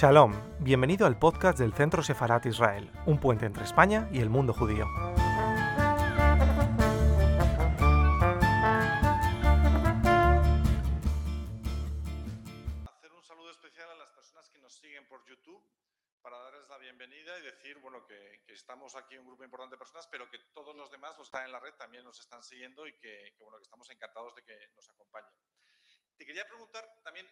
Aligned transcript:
Shalom, 0.00 0.32
bienvenido 0.60 1.06
al 1.06 1.18
podcast 1.18 1.58
del 1.58 1.74
Centro 1.74 2.02
Sefarat 2.02 2.46
Israel, 2.46 2.90
un 3.04 3.20
puente 3.20 3.44
entre 3.44 3.64
España 3.64 4.08
y 4.10 4.20
el 4.20 4.30
mundo 4.30 4.54
judío. 4.54 4.86
hacer 12.88 13.12
un 13.12 13.22
saludo 13.22 13.50
especial 13.50 13.90
a 13.90 13.96
las 13.96 14.08
personas 14.12 14.48
que 14.48 14.58
nos 14.60 14.74
siguen 14.74 15.06
por 15.06 15.22
YouTube 15.28 15.62
para 16.22 16.38
darles 16.44 16.66
la 16.70 16.78
bienvenida 16.78 17.38
y 17.38 17.42
decir, 17.42 17.78
bueno, 17.80 18.06
que, 18.06 18.40
que 18.46 18.54
estamos 18.54 18.96
aquí 18.96 19.18
un 19.18 19.26
grupo 19.26 19.44
importante 19.44 19.74
de 19.74 19.78
personas, 19.80 20.08
pero 20.10 20.30
que 20.30 20.38
todos 20.54 20.74
los 20.74 20.90
demás, 20.90 21.10
los 21.18 21.28
que 21.28 21.36
están 21.36 21.44
en 21.44 21.52
la 21.52 21.60
red, 21.60 21.74
también 21.74 22.04
nos 22.04 22.18
están 22.18 22.42
siguiendo 22.42 22.86
y 22.86 22.94
que, 22.94 23.34
que, 23.36 23.44
bueno, 23.44 23.58
que 23.58 23.64
estamos 23.64 23.90
encantados 23.90 24.34
de 24.34 24.44
que 24.44 24.56
nos 24.74 24.88
acompañen. 24.88 25.34
Te 26.16 26.24
quería 26.24 26.48
preguntar 26.48 26.88
también, 27.04 27.26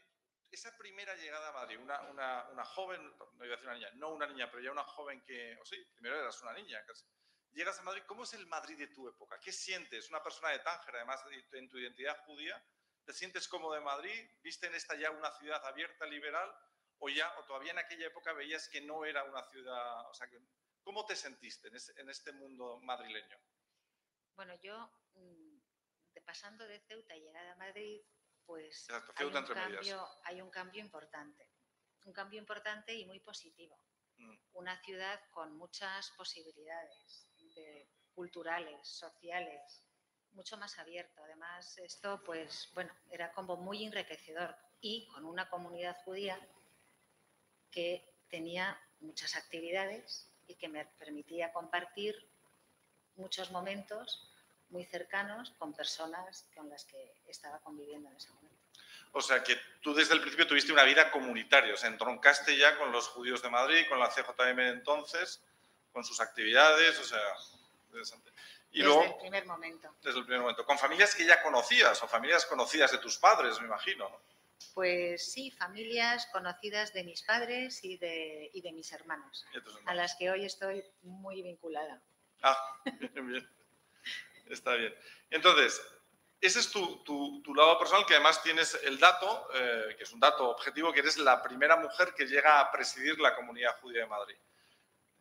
esa 0.50 0.76
primera 0.76 1.14
llegada 1.16 1.48
a 1.48 1.52
Madrid, 1.52 1.78
una, 1.78 2.00
una, 2.02 2.48
una 2.50 2.64
joven, 2.64 3.02
no 3.34 3.44
iba 3.44 3.54
a 3.54 3.56
decir 3.56 3.68
una 3.68 3.74
niña, 3.74 3.90
no 3.94 4.10
una 4.10 4.26
niña, 4.26 4.50
pero 4.50 4.62
ya 4.62 4.72
una 4.72 4.84
joven 4.84 5.22
que, 5.24 5.56
o 5.60 5.64
sí, 5.64 5.76
primero 5.94 6.20
eras 6.20 6.40
una 6.42 6.52
niña 6.52 6.84
casi. 6.86 7.04
Llegas 7.52 7.78
a 7.78 7.82
Madrid, 7.82 8.02
¿cómo 8.06 8.24
es 8.24 8.34
el 8.34 8.46
Madrid 8.46 8.78
de 8.78 8.88
tu 8.88 9.08
época? 9.08 9.38
¿Qué 9.40 9.52
sientes? 9.52 10.08
Una 10.10 10.22
persona 10.22 10.50
de 10.50 10.58
Tánger, 10.60 10.96
además 10.96 11.24
en 11.52 11.68
tu 11.68 11.78
identidad 11.78 12.16
judía, 12.24 12.62
¿Te 13.08 13.14
sientes 13.14 13.48
cómodo 13.48 13.74
en 13.74 13.84
Madrid? 13.84 14.30
¿Viste 14.42 14.66
en 14.66 14.74
esta 14.74 14.94
ya 14.94 15.10
una 15.10 15.30
ciudad 15.38 15.64
abierta, 15.64 16.04
liberal? 16.04 16.54
¿O 16.98 17.08
ya, 17.08 17.32
o 17.38 17.44
todavía 17.46 17.70
en 17.70 17.78
aquella 17.78 18.08
época 18.08 18.34
veías 18.34 18.68
que 18.68 18.82
no 18.82 19.06
era 19.06 19.24
una 19.24 19.42
ciudad, 19.44 20.06
o 20.10 20.12
sea, 20.12 20.28
¿cómo 20.82 21.06
te 21.06 21.16
sentiste 21.16 21.68
en, 21.96 22.10
este 22.10 22.32
mundo 22.32 22.78
madrileño? 22.82 23.38
Bueno, 24.36 24.54
yo, 24.56 24.92
mm, 25.14 25.58
de, 26.12 26.20
pasando 26.20 26.66
de 26.66 26.80
Ceuta 26.80 27.16
y 27.16 27.22
llegar 27.22 27.46
a 27.46 27.56
Madrid, 27.56 28.02
pues 28.48 28.88
Exacto, 28.88 29.12
hay, 29.16 29.26
un 29.26 29.44
cambio, 29.44 30.08
hay 30.24 30.40
un 30.40 30.48
cambio 30.50 30.80
importante. 30.80 31.46
Un 32.06 32.14
cambio 32.14 32.40
importante 32.40 32.94
y 32.94 33.04
muy 33.04 33.20
positivo. 33.20 33.78
Mm. 34.16 34.34
Una 34.54 34.80
ciudad 34.80 35.20
con 35.30 35.54
muchas 35.54 36.10
posibilidades 36.16 37.28
de- 37.54 37.86
culturales, 38.14 38.88
sociales, 38.88 39.84
mucho 40.32 40.56
más 40.56 40.78
abierto. 40.78 41.22
Además, 41.22 41.76
esto, 41.78 42.20
pues, 42.24 42.68
bueno, 42.72 42.92
era 43.10 43.32
como 43.32 43.56
muy 43.56 43.84
enriquecedor 43.84 44.56
y 44.80 45.06
con 45.08 45.26
una 45.26 45.48
comunidad 45.50 45.96
judía 46.04 46.40
que 47.70 48.16
tenía 48.30 48.80
muchas 49.00 49.36
actividades 49.36 50.32
y 50.46 50.54
que 50.54 50.68
me 50.68 50.86
permitía 50.86 51.52
compartir 51.52 52.16
muchos 53.14 53.50
momentos 53.52 54.32
muy 54.70 54.84
cercanos 54.84 55.50
con 55.58 55.72
personas 55.72 56.46
con 56.54 56.68
las 56.68 56.84
que 56.84 57.14
estaba 57.26 57.58
conviviendo 57.60 58.08
en 58.10 58.16
ese 58.16 58.30
momento. 58.30 58.56
O 59.12 59.22
sea, 59.22 59.42
que 59.42 59.56
tú 59.80 59.94
desde 59.94 60.14
el 60.14 60.20
principio 60.20 60.46
tuviste 60.46 60.72
una 60.72 60.84
vida 60.84 61.10
comunitaria, 61.10 61.72
o 61.72 61.76
sea, 61.76 61.88
entroncaste 61.88 62.56
ya 62.56 62.76
con 62.76 62.92
los 62.92 63.08
judíos 63.08 63.40
de 63.42 63.48
Madrid, 63.50 63.86
con 63.88 63.98
la 63.98 64.10
CJM 64.10 64.56
de 64.56 64.68
entonces, 64.68 65.42
con 65.92 66.04
sus 66.04 66.20
actividades, 66.20 66.98
o 66.98 67.04
sea, 67.04 67.20
interesante. 67.86 68.30
Y 68.70 68.78
Desde 68.80 68.84
luego, 68.84 69.02
el 69.04 69.16
primer 69.16 69.46
momento. 69.46 69.94
desde 70.02 70.18
el 70.18 70.24
primer 70.26 70.42
momento, 70.42 70.66
con 70.66 70.78
familias 70.78 71.14
que 71.14 71.24
ya 71.24 71.42
conocías, 71.42 72.02
o 72.02 72.06
familias 72.08 72.44
conocidas 72.44 72.92
de 72.92 72.98
tus 72.98 73.16
padres, 73.16 73.58
me 73.60 73.66
imagino. 73.66 74.10
¿no? 74.10 74.20
Pues 74.74 75.32
sí, 75.32 75.50
familias 75.50 76.26
conocidas 76.30 76.92
de 76.92 77.02
mis 77.04 77.22
padres 77.22 77.82
y 77.84 77.96
de, 77.96 78.50
y 78.52 78.60
de 78.60 78.72
mis 78.72 78.92
hermanos, 78.92 79.46
tus 79.52 79.74
a 79.74 79.78
hermanos. 79.78 79.96
las 79.96 80.16
que 80.16 80.30
hoy 80.30 80.44
estoy 80.44 80.84
muy 81.02 81.40
vinculada. 81.40 82.02
Ah, 82.42 82.56
bien, 83.00 83.26
bien. 83.26 83.50
Está 84.50 84.74
bien. 84.74 84.94
Entonces, 85.30 85.80
ese 86.40 86.60
es 86.60 86.70
tu, 86.70 87.42
lado 87.54 87.78
personal, 87.78 88.06
que 88.06 88.14
además 88.14 88.42
tienes 88.42 88.78
el 88.84 88.98
dato, 88.98 89.48
eh, 89.54 89.94
que 89.96 90.04
es 90.04 90.12
un 90.12 90.20
dato 90.20 90.48
objetivo, 90.48 90.92
que 90.92 91.00
eres 91.00 91.18
la 91.18 91.42
primera 91.42 91.76
mujer 91.76 92.14
que 92.14 92.26
llega 92.26 92.60
a 92.60 92.70
presidir 92.70 93.18
la 93.18 93.34
comunidad 93.34 93.78
judía 93.80 94.02
de 94.02 94.06
Madrid. 94.06 94.36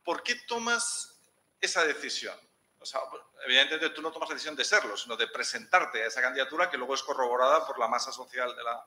¿Por 0.03 0.21
qué 0.21 0.35
tomas 0.47 1.19
esa 1.59 1.83
decisión? 1.85 2.37
O 2.79 2.85
sea, 2.85 3.01
evidentemente 3.45 3.89
tú 3.89 4.01
no 4.01 4.11
tomas 4.11 4.29
la 4.29 4.35
decisión 4.35 4.55
de 4.55 4.63
serlo, 4.63 4.95
sino 4.95 5.17
de 5.17 5.27
presentarte 5.27 6.03
a 6.03 6.07
esa 6.07 6.21
candidatura 6.21 6.69
que 6.69 6.77
luego 6.77 6.93
es 6.93 7.01
corroborada 7.01 7.65
por 7.65 7.79
la 7.79 7.87
masa 7.87 8.11
social 8.11 8.55
de 8.55 8.63
la 8.63 8.85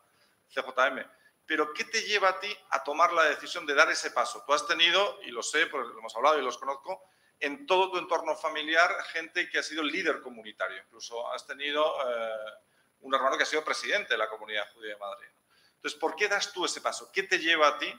CJM. 0.55 1.05
Pero 1.45 1.75
¿qué 1.75 1.84
te 1.84 2.03
lleva 2.03 2.29
a 2.29 2.39
ti 2.39 2.56
a 2.71 2.84
tomar 2.84 3.12
la 3.12 3.25
decisión 3.25 3.67
de 3.67 3.75
dar 3.75 3.91
ese 3.91 4.12
paso? 4.12 4.45
Tú 4.47 4.55
has 4.55 4.69
tenido, 4.69 5.19
y 5.25 5.33
lo 5.33 5.43
sé, 5.43 5.67
porque 5.67 5.89
lo 5.89 5.99
hemos 5.99 6.15
hablado 6.15 6.39
y 6.39 6.43
los 6.43 6.56
conozco, 6.59 7.03
en 7.41 7.67
todo 7.67 7.91
tu 7.91 7.99
entorno 7.99 8.37
familiar 8.37 8.91
gente 9.12 9.49
que 9.49 9.59
ha 9.59 9.62
sido 9.62 9.83
líder 9.83 10.21
comunitario. 10.21 10.78
Incluso 10.78 11.31
has 11.33 11.47
tenido 11.47 11.97
eh, 12.09 12.53
un 13.01 13.15
hermano 13.15 13.37
que 13.37 13.45
ha 13.45 13.47
sido 13.47 13.65
presidente 13.65 14.15
de 14.15 14.19
la 14.19 14.28
comunidad 14.28 14.71
judía 14.75 14.95
de 14.95 14.99
Madrid. 14.99 15.28
Entonces, 15.77 15.99
¿por 15.99 16.15
qué 16.15 16.29
das 16.29 16.53
tú 16.53 16.67
ese 16.67 16.83
paso? 16.83 17.11
¿Qué 17.11 17.23
te 17.23 17.39
lleva 17.39 17.69
a 17.69 17.79
ti 17.79 17.91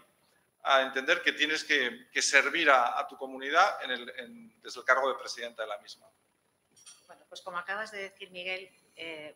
a 0.63 0.83
entender 0.83 1.23
que 1.23 1.33
tienes 1.33 1.63
que, 1.63 2.21
servir 2.21 2.69
a, 2.69 3.07
tu 3.07 3.17
comunidad 3.17 3.79
desde 4.63 4.79
el 4.79 4.85
cargo 4.85 5.09
de 5.09 5.15
presidenta 5.17 5.63
de 5.63 5.67
la 5.67 5.79
misma? 5.79 6.07
Bueno, 7.07 7.25
pues 7.27 7.41
como 7.41 7.57
acabas 7.57 7.91
de 7.91 8.03
decir, 8.03 8.29
Miguel, 8.29 8.69
eh, 8.95 9.35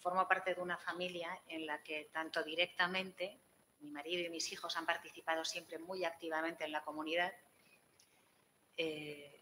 formo 0.00 0.26
parte 0.26 0.54
de 0.54 0.60
una 0.62 0.78
familia 0.78 1.38
en 1.48 1.66
la 1.66 1.82
que 1.82 2.08
tanto 2.10 2.42
directamente 2.42 3.38
mi 3.80 3.90
marido 3.90 4.24
y 4.24 4.30
mis 4.30 4.50
hijos 4.52 4.74
han 4.76 4.86
participado 4.86 5.44
siempre 5.44 5.78
muy 5.78 6.04
activamente 6.04 6.64
en 6.64 6.72
la 6.72 6.82
comunidad. 6.82 7.32
Eh, 8.76 9.41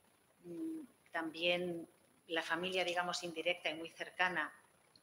también 1.13 1.89
la 2.29 2.43
familia, 2.43 2.85
digamos, 2.85 3.23
indirecta 3.23 3.71
y 3.71 3.75
muy 3.75 3.91
cercana 3.91 4.53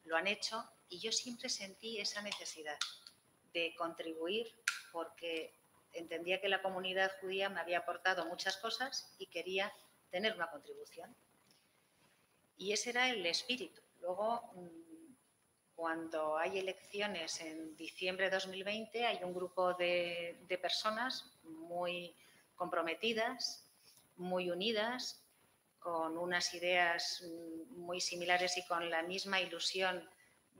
lo 0.05 0.15
han 0.15 0.27
hecho 0.27 0.63
y 0.89 0.99
yo 0.99 1.11
siempre 1.11 1.49
sentí 1.49 1.99
esa 1.99 2.21
necesidad 2.21 2.77
de 3.53 3.75
contribuir 3.75 4.47
porque 4.91 5.53
entendía 5.93 6.39
que 6.39 6.49
la 6.49 6.61
comunidad 6.61 7.11
judía 7.19 7.49
me 7.49 7.59
había 7.59 7.79
aportado 7.79 8.25
muchas 8.25 8.57
cosas 8.57 9.13
y 9.17 9.27
quería 9.27 9.73
tener 10.09 10.35
una 10.35 10.49
contribución. 10.49 11.13
Y 12.57 12.71
ese 12.71 12.91
era 12.91 13.09
el 13.09 13.25
espíritu. 13.25 13.81
Luego, 14.01 14.51
mm, 14.53 15.15
cuando 15.75 16.37
hay 16.37 16.57
elecciones 16.57 17.41
en 17.41 17.75
diciembre 17.75 18.25
de 18.25 18.35
2020, 18.35 19.05
hay 19.05 19.23
un 19.23 19.33
grupo 19.33 19.73
de, 19.73 20.39
de 20.47 20.57
personas 20.57 21.31
muy 21.43 22.15
comprometidas, 22.55 23.69
muy 24.15 24.49
unidas, 24.49 25.26
con 25.87 26.17
unas 26.17 26.53
ideas 26.53 27.23
muy 27.69 28.01
similares 28.01 28.57
y 28.57 28.65
con 28.65 28.89
la 28.89 29.03
misma 29.03 29.39
ilusión 29.39 30.05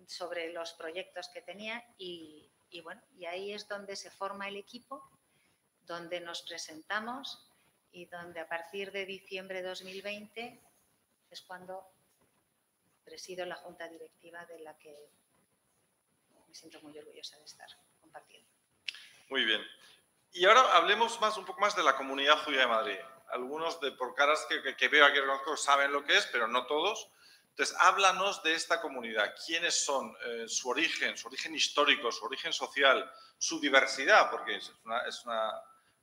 sobre 0.06 0.54
los 0.54 0.72
proyectos 0.72 1.28
que 1.34 1.42
tenía. 1.42 1.84
Y, 1.98 2.50
y 2.70 2.80
bueno, 2.80 3.02
y 3.18 3.26
ahí 3.26 3.52
es 3.52 3.68
donde 3.68 3.98
se 3.98 4.10
forma 4.10 4.48
el 4.48 4.56
equipo, 4.56 5.04
donde 5.82 6.22
nos 6.22 6.44
presentamos 6.44 7.46
y 7.92 8.06
donde 8.06 8.40
a 8.40 8.48
partir 8.48 8.94
de 8.94 9.06
diciembre 9.06 9.62
de 9.62 9.68
2020 9.68 10.62
es 11.30 11.42
cuando 11.42 11.84
presido 13.04 13.46
la 13.46 13.56
junta 13.56 13.90
directiva 13.90 14.46
de 14.46 14.60
la 14.60 14.78
que 14.78 14.96
me 16.48 16.56
siento 16.56 16.80
muy 16.80 16.98
orgullosa 16.98 17.38
de 17.38 17.44
estar 17.44 17.68
compartiendo. 18.00 18.50
Muy 19.30 19.44
bien. 19.44 19.62
Y 20.32 20.46
ahora 20.46 20.78
hablemos 20.78 21.20
más, 21.20 21.36
un 21.36 21.44
poco 21.44 21.60
más 21.60 21.76
de 21.76 21.84
la 21.84 21.98
comunidad 21.98 22.46
judía 22.46 22.62
de 22.62 22.68
Madrid. 22.68 23.00
Algunos 23.30 23.80
de 23.82 23.92
por 23.92 24.14
caras 24.16 24.46
que, 24.50 24.62
que- 24.62 24.76
que 24.76 24.88
veo 24.88 25.06
aquí 25.06 25.20
reconozco 25.20 25.58
saben 25.58 25.92
lo 25.92 26.04
que 26.04 26.18
es, 26.18 26.26
pero 26.28 26.48
no 26.48 26.66
todos. 26.66 27.10
Entonces, 27.50 27.76
háblanos 27.80 28.44
de 28.44 28.54
esta 28.54 28.80
comunidad. 28.82 29.34
¿Quiénes 29.46 29.84
son? 29.84 30.16
Eh, 30.26 30.48
su 30.48 30.70
origen, 30.70 31.18
su 31.18 31.28
origen 31.28 31.56
histórico, 31.56 32.12
su 32.12 32.24
origen 32.26 32.54
social, 32.54 33.12
su 33.38 33.60
diversidad, 33.60 34.30
porque 34.30 34.58
es 34.58 34.72
una, 34.86 35.00
es 35.08 35.26
una 35.26 35.52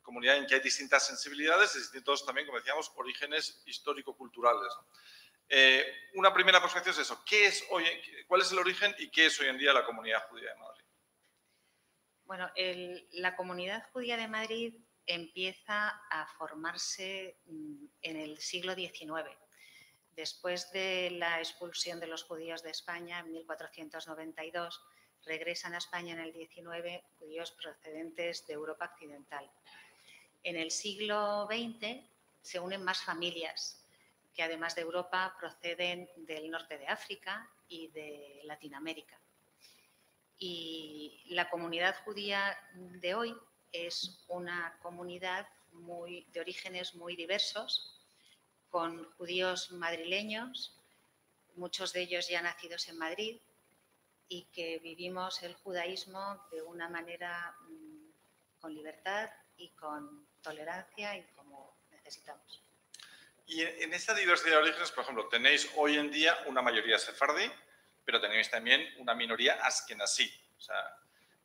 comunidad 0.02 0.36
en 0.36 0.46
que 0.46 0.56
hay 0.56 0.60
distintas 0.60 1.06
sensibilidades 1.06 1.74
y 1.76 1.78
distintos 1.78 2.26
también, 2.26 2.46
como 2.46 2.58
decíamos, 2.58 2.90
orígenes 2.96 3.62
histórico-culturales. 3.66 4.72
Eh, 5.48 5.86
una 6.14 6.32
primera 6.34 6.58
aproximación 6.58 6.92
es 6.94 7.00
eso. 7.00 7.22
¿Qué 7.24 7.46
es 7.46 7.64
hoy, 7.70 7.84
¿Cuál 8.26 8.40
es 8.40 8.50
el 8.50 8.58
origen 8.58 8.94
y 8.98 9.08
qué 9.10 9.26
es 9.26 9.38
hoy 9.40 9.46
en 9.48 9.56
día 9.58 9.72
la 9.72 9.84
comunidad 9.86 10.26
judía 10.28 10.50
de 10.50 10.56
Madrid? 10.58 10.84
Bueno, 12.24 12.50
la 13.12 13.36
comunidad 13.36 13.88
judía 13.92 14.16
de 14.16 14.28
Madrid 14.28 14.74
empieza 15.06 15.88
a 16.10 16.26
formarse 16.38 17.36
mm, 17.46 17.84
en 18.02 18.16
el 18.16 18.38
siglo 18.38 18.74
XIX. 18.74 19.30
Después 20.16 20.70
de 20.72 21.10
la 21.12 21.38
expulsión 21.38 22.00
de 22.00 22.06
los 22.06 22.22
judíos 22.22 22.62
de 22.62 22.70
España 22.70 23.20
en 23.20 23.32
1492, 23.32 24.80
regresan 25.26 25.74
a 25.74 25.78
España 25.78 26.14
en 26.14 26.20
el 26.20 26.32
XIX 26.32 27.02
judíos 27.18 27.50
procedentes 27.52 28.46
de 28.46 28.54
Europa 28.54 28.90
Occidental. 28.92 29.50
En 30.42 30.56
el 30.56 30.70
siglo 30.70 31.46
XX 31.46 32.04
se 32.42 32.60
unen 32.60 32.84
más 32.84 33.02
familias 33.02 33.84
que 34.34 34.42
además 34.42 34.74
de 34.74 34.82
Europa 34.82 35.34
proceden 35.38 36.08
del 36.16 36.50
norte 36.50 36.76
de 36.76 36.88
África 36.88 37.48
y 37.68 37.88
de 37.88 38.40
Latinoamérica. 38.44 39.18
Y 40.38 41.24
la 41.28 41.48
comunidad 41.48 41.94
judía 42.04 42.58
de 42.74 43.14
hoy 43.14 43.34
es 43.74 44.24
una 44.28 44.78
comunidad 44.80 45.46
muy, 45.72 46.24
de 46.32 46.40
orígenes 46.40 46.94
muy 46.94 47.16
diversos, 47.16 48.00
con 48.70 49.04
judíos 49.12 49.70
madrileños, 49.72 50.76
muchos 51.56 51.92
de 51.92 52.02
ellos 52.02 52.28
ya 52.28 52.40
nacidos 52.40 52.88
en 52.88 52.98
Madrid, 52.98 53.40
y 54.28 54.44
que 54.52 54.78
vivimos 54.78 55.42
el 55.42 55.54
judaísmo 55.54 56.46
de 56.50 56.62
una 56.62 56.88
manera 56.88 57.54
mm, 57.68 58.10
con 58.60 58.74
libertad, 58.74 59.30
y 59.56 59.70
con 59.70 60.26
tolerancia 60.42 61.16
y 61.16 61.22
como 61.34 61.76
necesitamos. 61.90 62.62
Y 63.46 63.62
en 63.62 63.92
esa 63.92 64.14
diversidad 64.14 64.56
de 64.56 64.62
orígenes, 64.62 64.90
por 64.90 65.04
ejemplo, 65.04 65.28
tenéis 65.28 65.70
hoy 65.76 65.96
en 65.96 66.10
día 66.10 66.36
una 66.46 66.62
mayoría 66.62 66.98
sefardí, 66.98 67.50
pero 68.04 68.20
tenéis 68.20 68.50
también 68.50 68.82
una 68.98 69.14
minoría 69.14 69.54
askenazí. 69.62 70.32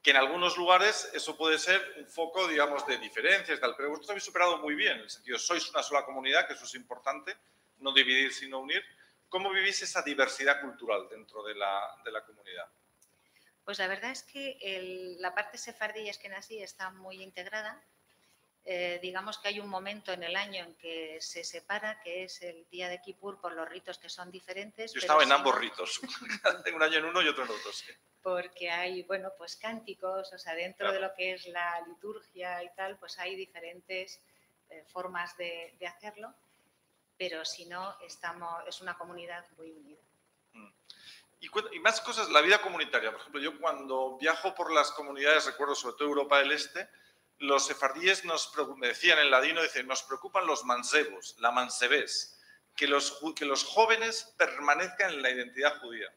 Que 0.02 0.12
en 0.12 0.18
algunos 0.18 0.58
lugares 0.58 1.10
eso 1.14 1.36
puede 1.36 1.58
ser 1.58 1.96
un 1.98 2.08
foco, 2.08 2.48
digamos, 2.48 2.86
de 2.88 2.98
diferencias, 2.98 3.60
tal, 3.60 3.76
pero 3.76 3.90
vosotros 3.90 4.12
habéis 4.12 4.24
superado 4.24 4.58
muy 4.60 4.76
bien, 4.76 4.98
en 4.98 5.04
el 5.04 5.10
sentido, 5.10 5.38
sois 5.38 5.70
una 5.70 5.84
sola 5.84 6.06
comunidad, 6.06 6.48
que 6.48 6.54
eso 6.54 6.66
es 6.66 6.76
importante, 6.76 7.36
no 7.80 7.92
dividir 7.94 8.34
sino 8.34 8.60
unir. 8.60 8.84
¿Cómo 9.28 9.52
vivís 9.52 9.82
esa 9.82 10.02
diversidad 10.02 10.62
cultural 10.62 11.08
dentro 11.10 11.44
de 11.44 11.54
la, 11.54 12.24
comunidad? 12.26 12.66
Pues 13.64 13.78
la 13.78 13.88
verdad 13.88 14.12
es 14.12 14.24
que 14.24 14.58
la 15.20 15.36
parte 15.36 15.58
sefardí 15.58 16.02
y 16.02 16.10
askenazí 16.10 16.64
está 16.64 16.90
muy 16.90 17.22
integrada. 17.22 17.84
Eh, 18.72 19.00
digamos 19.02 19.40
que 19.40 19.48
hay 19.48 19.60
un 19.60 19.68
momento 19.68 20.14
en 20.14 20.22
el 20.22 20.36
año 20.36 20.64
en 20.64 20.76
que 20.76 21.18
se 21.22 21.44
separa, 21.44 22.00
que 22.02 22.26
es 22.26 22.40
el 22.44 22.68
día 22.70 22.88
de 22.88 23.02
Kippur, 23.02 23.42
por 23.42 23.54
los 23.54 23.68
ritos 23.68 23.98
que 23.98 24.10
son 24.10 24.30
diferentes. 24.30 24.94
Yo 24.94 25.00
estaba 25.00 25.24
en 25.24 25.32
ambos 25.32 25.58
ritos, 25.58 26.00
un 26.76 26.84
año 26.84 27.00
en 27.00 27.06
uno 27.06 27.20
y 27.24 27.28
otro 27.30 27.46
en 27.46 27.50
otro. 27.50 27.74
Sí 27.74 27.92
porque 28.22 28.70
hay, 28.70 29.04
bueno, 29.04 29.32
pues 29.38 29.56
cánticos, 29.56 30.32
o 30.34 30.38
sea, 30.38 30.54
dentro 30.54 30.92
de 30.92 31.00
lo 31.00 31.14
que 31.16 31.34
es 31.34 31.48
la 31.48 31.82
liturgia 31.88 32.62
y 32.64 32.70
tal, 32.76 32.98
pues 33.00 33.18
hay 33.18 33.36
diferentes 33.36 34.22
eh, 34.70 34.84
formas 34.88 35.36
de, 35.38 35.74
hacerlo, 35.88 36.34
pero 37.18 37.46
si 37.46 37.66
no, 37.66 37.96
estamos, 38.02 38.62
es 38.68 38.82
una 38.82 38.98
comunidad 38.98 39.46
muy 39.58 39.72
unida. 39.72 40.02
Mm. 40.54 40.68
Y, 41.40 41.80
más 41.80 42.02
cosas, 42.02 42.30
la 42.30 42.42
vida 42.42 42.62
comunitaria. 42.62 43.12
Por 43.12 43.22
ejemplo, 43.22 43.42
yo 43.42 43.58
cuando 43.58 44.18
viajo 44.18 44.54
por 44.54 44.72
las 44.72 44.92
comunidades, 44.92 45.46
recuerdo 45.46 45.74
sobre 45.74 45.96
todo 45.96 46.10
Europa 46.10 46.40
del 46.40 46.52
Este, 46.52 46.90
los 47.40 47.66
sefardíes 47.66 48.26
nos 48.26 48.52
decían 48.82 49.20
en 49.20 49.32
ladino, 49.32 49.62
dicen, 49.62 49.88
nos 49.88 50.04
preocupan 50.04 50.46
los 50.46 50.66
mansebos, 50.66 51.36
la 51.40 51.52
mansebés, 51.52 52.38
que 52.76 52.88
los, 52.88 53.20
que 53.36 53.46
los 53.46 53.64
jóvenes 53.64 54.34
permanezcan 54.38 55.12
en 55.12 55.22
la 55.22 55.32
identidad 55.32 55.80
judía. 55.80 56.14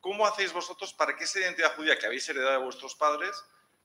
¿Cómo 0.00 0.26
hacéis 0.26 0.52
vosotros 0.52 0.92
para 0.92 1.16
que 1.16 1.24
esa 1.24 1.40
identidad 1.40 1.74
judía 1.76 1.98
que 1.98 2.06
habéis 2.06 2.28
heredado 2.28 2.58
de 2.58 2.64
vuestros 2.64 2.96
padres, 2.96 3.30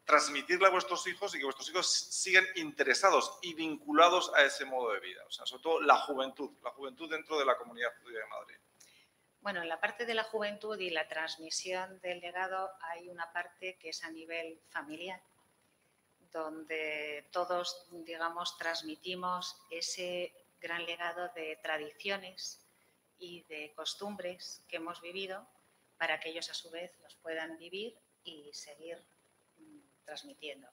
transmitirla 0.06 0.68
a 0.68 0.72
vuestros 0.72 1.06
hijos 1.07 1.33
y 1.33 1.38
que 1.38 1.45
vuestros 1.45 1.69
hijos 1.69 1.88
sigan 1.88 2.45
interesados 2.56 3.38
y 3.44 3.54
vinculados 3.54 4.31
a 4.36 4.44
ese 4.44 4.66
modo 4.66 4.92
de 4.92 5.00
vida? 5.00 5.22
O 5.27 5.31
sea, 5.31 5.45
sobre 5.45 5.63
todo 5.63 5.81
la 5.81 5.98
juventud, 5.98 6.51
la 6.63 6.72
juventud 6.72 7.10
dentro 7.10 7.38
de 7.38 7.45
la 7.45 7.57
comunidad 7.57 7.89
judía 8.01 8.19
de 8.19 8.27
Madrid. 8.27 8.57
Bueno, 9.39 9.62
en 9.62 9.69
la 9.69 9.80
parte 9.80 10.06
de 10.06 10.13
la 10.13 10.24
juventud 10.24 10.80
y 10.80 10.92
la 10.92 11.07
transmisión 11.07 12.00
del 12.01 12.19
legado 12.19 12.72
hay 12.81 13.10
una 13.10 13.31
parte 13.34 13.77
que 13.80 13.89
es 13.89 14.04
a 14.04 14.12
nivel 14.12 14.62
familiar, 14.69 15.19
donde 16.31 17.25
todos, 17.31 17.86
digamos, 17.92 18.57
transmitimos 18.57 19.57
ese 19.69 20.33
gran 20.60 20.86
legado 20.86 21.30
de 21.36 21.57
tradiciones 21.62 22.60
y 23.19 23.44
de 23.44 23.74
costumbres 23.75 24.62
que 24.68 24.78
hemos 24.78 25.01
vivido 25.01 25.45
para 25.98 26.19
que 26.19 26.30
ellos 26.30 26.50
a 26.50 26.54
su 26.54 26.69
vez 26.69 26.92
los 27.04 27.16
puedan 27.16 27.57
vivir 27.57 27.95
y 28.24 28.51
seguir 28.54 28.98
mm, 29.57 30.06
transmitiendo. 30.06 30.68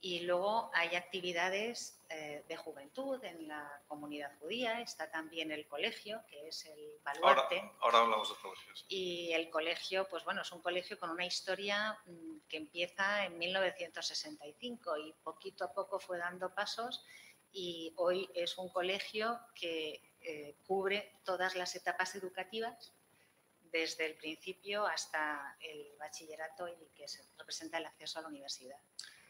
Y 0.00 0.20
luego 0.20 0.70
hay 0.74 0.94
actividades 0.94 2.00
eh, 2.10 2.44
de 2.48 2.56
juventud 2.56 3.22
en 3.24 3.48
la 3.48 3.82
comunidad 3.88 4.30
judía, 4.38 4.80
está 4.80 5.10
también 5.10 5.50
el 5.50 5.66
colegio, 5.66 6.22
que 6.28 6.48
es 6.48 6.66
el 6.66 7.00
baluarte. 7.02 7.60
Ahora, 7.80 8.00
hablamos 8.00 8.28
de 8.28 8.34
colegios. 8.40 8.84
Y 8.88 9.32
el 9.32 9.50
colegio, 9.50 10.06
pues 10.08 10.24
bueno, 10.24 10.42
es 10.42 10.52
un 10.52 10.60
colegio 10.60 10.98
con 10.98 11.10
una 11.10 11.26
historia 11.26 11.98
mm, 12.04 12.38
que 12.48 12.58
empieza 12.58 13.24
en 13.24 13.38
1965 13.38 14.98
y 14.98 15.12
poquito 15.24 15.64
a 15.64 15.72
poco 15.72 15.98
fue 15.98 16.18
dando 16.18 16.54
pasos 16.54 17.04
y 17.52 17.92
hoy 17.96 18.28
es 18.34 18.58
un 18.58 18.68
colegio 18.68 19.40
que 19.54 20.00
eh, 20.20 20.56
cubre 20.66 21.12
todas 21.24 21.54
las 21.56 21.74
etapas 21.74 22.14
educativas 22.14 22.92
desde 23.72 24.06
el 24.06 24.14
principio 24.14 24.86
hasta 24.86 25.56
el 25.60 25.94
bachillerato 25.98 26.68
y 26.68 26.88
que 26.94 27.08
se 27.08 27.22
representa 27.38 27.78
el 27.78 27.86
acceso 27.86 28.18
a 28.18 28.22
la 28.22 28.28
universidad. 28.28 28.78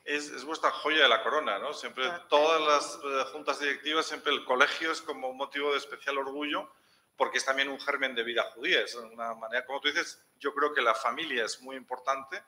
Es, 0.07 0.45
vuestra 0.45 0.71
joya 0.71 1.03
de 1.03 1.09
la 1.09 1.23
corona, 1.23 1.59
¿no? 1.59 1.75
Siempre, 1.75 2.09
todas 2.29 2.61
las 2.63 3.01
eh, 3.05 3.25
juntas 3.33 3.59
directivas, 3.59 4.07
siempre 4.07 4.33
el 4.33 4.45
colegio 4.45 4.93
es 4.93 5.03
como 5.03 5.29
un 5.29 5.37
motivo 5.37 5.73
de 5.73 5.79
especial 5.79 6.17
orgullo 6.19 6.71
porque 7.17 7.39
es 7.39 7.45
también 7.45 7.69
un 7.69 7.81
germen 7.81 8.15
de 8.15 8.23
vida 8.23 8.45
judía. 8.55 8.83
Es 8.83 8.95
una 8.95 9.35
manera, 9.35 9.65
como 9.65 9.81
tú 9.81 9.89
dices, 9.89 10.23
yo 10.39 10.55
creo 10.55 10.73
que 10.73 10.83
la 10.83 10.95
familia 10.95 11.45
es 11.45 11.61
muy 11.61 11.77
importante 11.77 12.43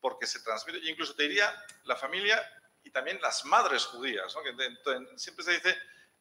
porque 0.00 0.26
se 0.26 0.40
transmite, 0.40 0.80
yo 0.80 0.88
incluso 0.88 1.14
te 1.14 1.24
diría 1.24 1.52
la 1.84 1.96
familia 1.96 2.42
y 2.82 2.90
también 2.90 3.20
las 3.20 3.44
madres 3.44 3.84
judías, 3.86 4.34
¿no? 4.34 4.42
que 4.42 4.54
siempre 5.16 5.44
se 5.44 5.52
dice 5.52 5.76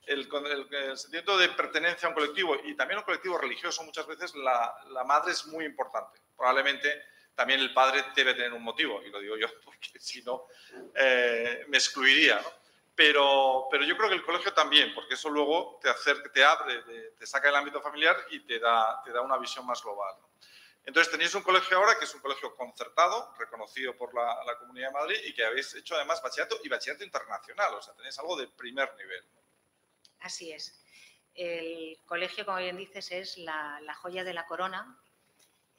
el, 0.06 0.28
el, 0.72 0.98
sentimiento 0.98 1.38
de 1.38 1.50
pertenencia 1.50 2.08
a 2.08 2.10
un 2.10 2.16
colectivo 2.16 2.58
y 2.64 2.76
también 2.76 3.00
un 3.00 3.06
colectivo 3.06 3.38
religioso, 3.38 3.84
muchas 3.84 4.08
veces 4.08 4.34
la, 4.36 4.76
la, 4.90 5.04
madre 5.04 5.32
es 5.32 5.46
muy 5.46 5.66
importante. 5.66 6.20
Probablemente 6.36 7.06
también 7.40 7.62
el 7.62 7.74
padre 7.74 8.04
debe 8.14 8.34
tener 8.34 8.52
un 8.52 8.62
motivo, 8.62 9.02
y 9.02 9.10
lo 9.10 9.22
digo 9.22 9.38
yo 9.38 9.48
porque 9.64 9.98
si 9.98 10.22
no 10.24 10.48
eh, 10.94 11.64
me 11.70 11.78
excluiría. 11.78 12.44
Pero, 12.94 13.70
pero 13.72 13.86
yo 13.86 13.96
creo 13.96 14.10
que 14.10 14.16
el 14.16 14.26
colegio 14.26 14.54
también, 14.54 14.94
porque 14.94 15.14
eso 15.14 15.30
luego 15.30 15.80
te, 15.82 15.90
acerca, 15.90 16.30
te 16.34 16.44
abre, 16.44 16.84
te, 17.18 17.26
saca 17.26 17.48
del 17.48 17.56
ámbito 17.56 17.82
familiar 17.82 18.18
y 18.32 18.42
te 18.42 18.60
da, 18.60 19.02
te 19.06 19.14
da 19.14 19.22
una 19.22 19.38
visión 19.38 19.66
más 19.66 19.82
global. 19.82 20.16
Entonces 20.84 21.10
tenéis 21.10 21.34
un 21.34 21.44
colegio 21.44 21.78
ahora 21.78 21.98
que 21.98 22.04
es 22.04 22.14
un 22.14 22.20
colegio 22.20 22.54
concertado, 22.58 23.34
reconocido 23.40 23.96
por 23.96 24.14
la, 24.14 24.44
la, 24.44 24.58
Comunidad 24.58 24.90
de 24.90 24.94
Madrid 24.94 25.18
y 25.24 25.34
que 25.34 25.46
habéis 25.46 25.74
hecho 25.76 25.96
además 25.96 26.22
bachillerato 26.22 26.60
y 26.62 26.68
bachillerato 26.68 27.06
internacional, 27.06 27.74
o 27.74 27.82
sea, 27.82 27.94
tenéis 27.94 28.20
algo 28.20 28.36
de 28.36 28.50
primer 28.50 28.94
nivel. 28.98 29.24
Así 30.20 30.52
es. 30.52 30.84
El 31.36 31.98
colegio, 32.06 32.46
como 32.46 32.58
bien 32.58 32.76
dices, 32.76 33.14
es 33.14 33.38
la, 33.38 33.82
joya 34.02 34.26
de 34.26 34.34
la 34.34 34.46
corona. 34.46 35.00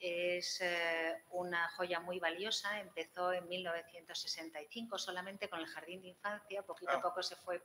Es 0.01 0.61
eh, 0.63 1.23
una 1.31 1.69
joya 1.71 2.01
muy 2.01 2.19
valiosa. 2.19 2.81
Empezó 2.81 3.33
en 3.33 3.47
1965 3.49 4.99
solamente 4.99 5.49
con 5.49 5.61
el 5.61 5.67
jardín 5.67 6.01
de 6.01 6.09
infancia. 6.09 6.63
Poquito 6.63 6.93
a 6.93 6.97
ah. 6.97 7.03
poco 7.03 7.23
se 7.23 7.37
fue 7.37 7.63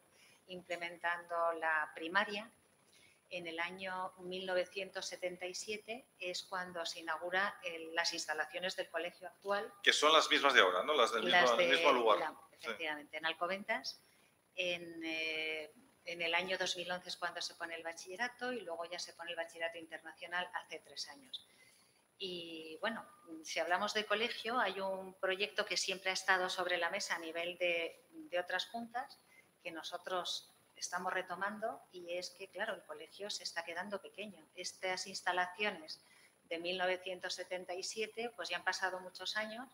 implementando 0.48 1.54
la 1.54 1.92
primaria. 1.96 2.52
En 3.30 3.48
el 3.48 3.60
año 3.60 4.14
1977 4.20 6.06
es 6.20 6.44
cuando 6.44 6.86
se 6.86 7.00
inaugura 7.00 7.60
las 7.94 8.14
instalaciones 8.14 8.76
del 8.76 8.90
colegio 8.90 9.28
actual. 9.28 9.74
Que 9.82 9.94
son 9.94 10.14
las 10.14 10.30
mismas 10.30 10.54
de 10.54 10.62
ahora, 10.62 10.84
¿no? 10.84 10.94
Las 10.94 11.12
del, 11.12 11.24
mismo, 11.24 11.92
lugar. 11.94 12.34
efectivamente, 12.52 13.18
en 13.18 13.26
Alcobentas. 13.26 14.00
En, 14.56 15.02
eh, 15.04 15.72
en 16.06 16.22
el 16.22 16.36
año 16.36 16.58
2011 16.58 17.10
es 17.10 17.18
cuando 17.18 17.42
se 17.42 17.56
pone 17.56 17.76
el 17.76 17.84
bachillerato 17.84 18.54
y 18.54 18.62
luego 18.62 18.86
ya 18.86 19.00
se 19.00 19.14
pone 19.14 19.32
el 19.32 19.36
bachillerato 19.36 19.80
internacional 19.80 20.48
hace 20.54 20.80
tres 20.80 21.10
años. 21.10 21.48
Y 22.18 22.78
bueno, 22.80 23.06
si 23.44 23.60
hablamos 23.60 23.94
de 23.94 24.06
colegio, 24.06 24.60
hay 24.60 24.80
un 24.80 25.14
proyecto 25.16 25.66
que 25.66 25.78
siempre 25.78 26.12
ha 26.12 26.14
estado 26.14 26.50
sobre 26.50 26.78
la 26.78 26.90
mesa 26.90 27.16
a 27.16 27.20
nivel 27.20 27.58
de, 27.58 28.02
otras 28.40 28.66
juntas 28.66 29.18
que 29.64 29.72
nosotros 29.72 30.52
estamos 30.76 31.14
retomando 31.14 31.82
y 31.94 32.18
es 32.18 32.32
que, 32.32 32.50
claro, 32.50 32.74
el 32.74 32.84
colegio 32.84 33.30
se 33.30 33.44
está 33.44 33.64
quedando 33.64 34.02
pequeño. 34.02 34.46
Estas 34.56 35.08
instalaciones 35.08 36.02
de 36.50 36.60
1977 36.60 38.34
pues 38.36 38.50
ya 38.50 38.58
han 38.58 38.66
pasado 38.66 39.00
muchos 39.00 39.38
años 39.38 39.70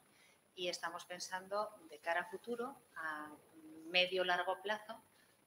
y 0.53 0.67
estamos 0.67 1.05
pensando 1.05 1.71
de 1.89 1.97
cara 1.99 2.21
a 2.21 2.25
futuro, 2.25 2.77
a 2.97 3.31
medio 3.87 4.23
largo 4.23 4.61
plazo, 4.61 5.01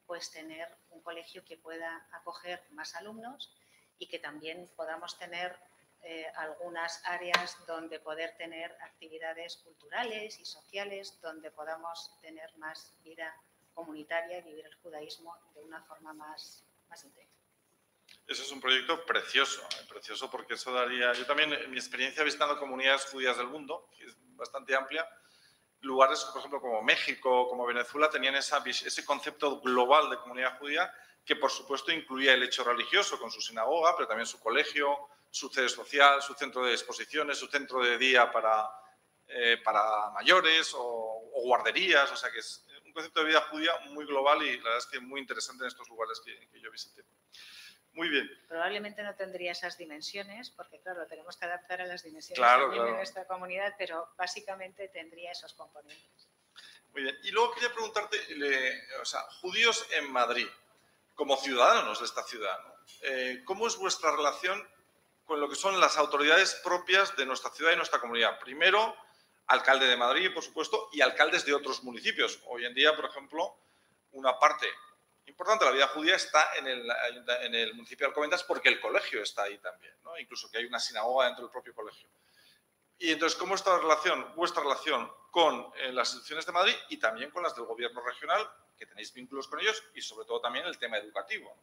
pues 0.06 0.32
tener 0.32 0.68
un 0.90 1.00
colegio 1.02 1.44
que 1.44 1.56
pueda 1.56 2.08
acoger 2.10 2.64
más 2.70 2.96
alumnos 2.96 3.54
y 3.96 4.08
que 4.08 4.18
también 4.18 4.68
podamos 4.76 5.16
tener 5.18 5.56
eh, 6.04 6.30
algunas 6.36 7.00
áreas 7.04 7.56
donde 7.66 7.98
poder 7.98 8.36
tener 8.36 8.76
actividades 8.82 9.56
culturales 9.58 10.38
y 10.38 10.44
sociales, 10.44 11.18
donde 11.22 11.50
podamos 11.50 12.12
tener 12.20 12.54
más 12.58 12.94
vida 13.02 13.34
comunitaria 13.72 14.38
y 14.38 14.42
vivir 14.42 14.66
el 14.66 14.74
judaísmo 14.76 15.34
de 15.54 15.62
una 15.62 15.82
forma 15.84 16.12
más, 16.12 16.64
más 16.88 17.02
intensa. 17.04 17.34
Eso 18.26 18.42
es 18.42 18.52
un 18.52 18.60
proyecto 18.60 19.04
precioso, 19.04 19.62
eh, 19.62 19.86
precioso 19.88 20.30
porque 20.30 20.54
eso 20.54 20.72
daría... 20.72 21.12
Yo 21.14 21.26
también, 21.26 21.52
en 21.52 21.70
mi 21.70 21.78
experiencia 21.78 22.22
visitando 22.22 22.58
comunidades 22.58 23.06
judías 23.06 23.36
del 23.36 23.48
mundo, 23.48 23.88
que 23.96 24.04
es 24.04 24.14
bastante 24.36 24.74
amplia, 24.74 25.08
lugares, 25.80 26.20
por 26.24 26.38
ejemplo, 26.38 26.60
como 26.60 26.82
México, 26.82 27.48
como 27.48 27.66
Venezuela, 27.66 28.10
tenían 28.10 28.34
ese 28.34 29.04
concepto 29.04 29.60
global 29.60 30.10
de 30.10 30.18
comunidad 30.18 30.58
judía 30.58 30.92
que, 31.24 31.36
por 31.36 31.50
supuesto, 31.50 31.92
incluía 31.92 32.34
el 32.34 32.42
hecho 32.42 32.64
religioso 32.64 33.18
con 33.18 33.30
su 33.30 33.40
sinagoga, 33.40 33.94
pero 33.96 34.08
también 34.08 34.26
su 34.26 34.38
colegio, 34.40 35.08
su 35.34 35.48
sede 35.48 35.68
social, 35.68 36.22
su 36.22 36.32
centro 36.34 36.64
de 36.64 36.72
exposiciones, 36.72 37.36
su 37.36 37.48
centro 37.48 37.82
de 37.82 37.98
día 37.98 38.30
para, 38.30 38.70
eh, 39.26 39.60
para 39.64 40.10
mayores 40.10 40.72
o, 40.76 41.28
guarderías. 41.42 42.08
O 42.12 42.16
sea, 42.16 42.30
que 42.30 42.38
es 42.38 42.64
un 42.84 42.92
concepto 42.92 43.18
de 43.20 43.26
vida 43.26 43.40
judía 43.50 43.72
muy 43.90 44.06
global 44.06 44.40
y 44.44 44.56
la 44.58 44.62
verdad 44.62 44.78
es 44.78 44.86
que 44.86 45.00
muy 45.00 45.20
interesante 45.20 45.64
en 45.64 45.68
estos 45.68 45.88
lugares 45.88 46.20
que, 46.24 46.48
que 46.48 46.60
yo 46.60 46.70
visité. 46.70 47.02
Muy 47.94 48.08
bien. 48.08 48.30
Probablemente 48.48 49.02
no 49.02 49.16
tendría 49.16 49.50
esas 49.50 49.76
dimensiones, 49.76 50.50
porque 50.50 50.80
claro, 50.80 51.04
tenemos 51.08 51.36
que 51.36 51.46
adaptar 51.46 51.80
a 51.80 51.86
las 51.86 52.04
dimensiones 52.04 52.70
de 52.70 52.92
nuestra 52.92 53.26
comunidad, 53.26 53.74
pero 53.76 54.10
básicamente 54.16 54.88
tendría 54.88 55.32
esos 55.32 55.52
componentes. 55.54 56.28
Muy 56.92 57.02
bien. 57.02 57.18
Y 57.24 57.32
luego 57.32 57.52
quería 57.54 57.72
preguntarte, 57.72 58.16
o 59.00 59.04
sea, 59.04 59.20
judíos 59.40 59.84
en 59.90 60.12
Madrid, 60.12 60.46
como 61.16 61.36
ciudadanos 61.36 61.98
de 61.98 62.06
esta 62.06 62.22
ciudad, 62.22 62.56
eh, 63.02 63.42
¿cómo 63.44 63.66
es 63.66 63.76
vuestra 63.76 64.12
relación 64.12 64.64
con 65.24 65.40
lo 65.40 65.48
que 65.48 65.56
son 65.56 65.80
las 65.80 65.96
autoridades 65.96 66.54
propias 66.62 67.16
de 67.16 67.26
nuestra 67.26 67.50
ciudad 67.50 67.72
y 67.72 67.76
nuestra 67.76 68.00
comunidad? 68.00 68.38
Primero, 68.38 68.96
alcalde 69.46 69.86
de 69.86 69.96
Madrid, 69.96 70.32
por 70.32 70.42
supuesto, 70.42 70.88
y 70.92 71.00
alcaldes 71.00 71.44
de 71.44 71.54
otros 71.54 71.82
municipios. 71.82 72.40
Hoy 72.46 72.64
en 72.64 72.74
día, 72.74 72.94
por 72.94 73.06
ejemplo, 73.06 73.56
una 74.12 74.38
parte 74.38 74.66
importante 75.26 75.64
de 75.64 75.70
la 75.70 75.74
vida 75.74 75.88
judía 75.88 76.16
está 76.16 76.54
en 76.56 76.66
el, 76.66 77.74
municipio 77.74 78.06
de 78.06 78.10
Alcobendas 78.10 78.44
porque 78.44 78.68
el 78.68 78.80
colegio 78.80 79.22
está 79.22 79.44
ahí 79.44 79.58
también, 79.58 79.94
¿no? 80.02 80.18
incluso 80.18 80.50
que 80.50 80.58
hay 80.58 80.66
una 80.66 80.78
sinagoga 80.78 81.26
dentro 81.26 81.44
del 81.44 81.52
propio 81.52 81.74
colegio. 81.74 82.08
Y 82.98 83.10
entonces, 83.10 83.38
¿cómo 83.38 83.54
está 83.54 83.72
la 83.72 83.78
relación, 83.78 84.34
vuestra 84.36 84.62
relación 84.62 85.10
con 85.30 85.72
eh, 85.76 85.92
las 85.92 86.08
instituciones 86.10 86.46
de 86.46 86.52
Madrid 86.52 86.74
y 86.90 86.98
también 86.98 87.30
con 87.30 87.42
las 87.42 87.54
del 87.54 87.64
gobierno 87.64 88.00
regional, 88.00 88.48
que 88.78 88.86
tenéis 88.86 89.12
vínculos 89.12 89.48
con 89.48 89.60
ellos, 89.60 89.82
y 89.94 90.00
sobre 90.00 90.26
todo 90.26 90.40
también 90.40 90.64
el 90.66 90.78
tema 90.78 90.98
educativo? 90.98 91.56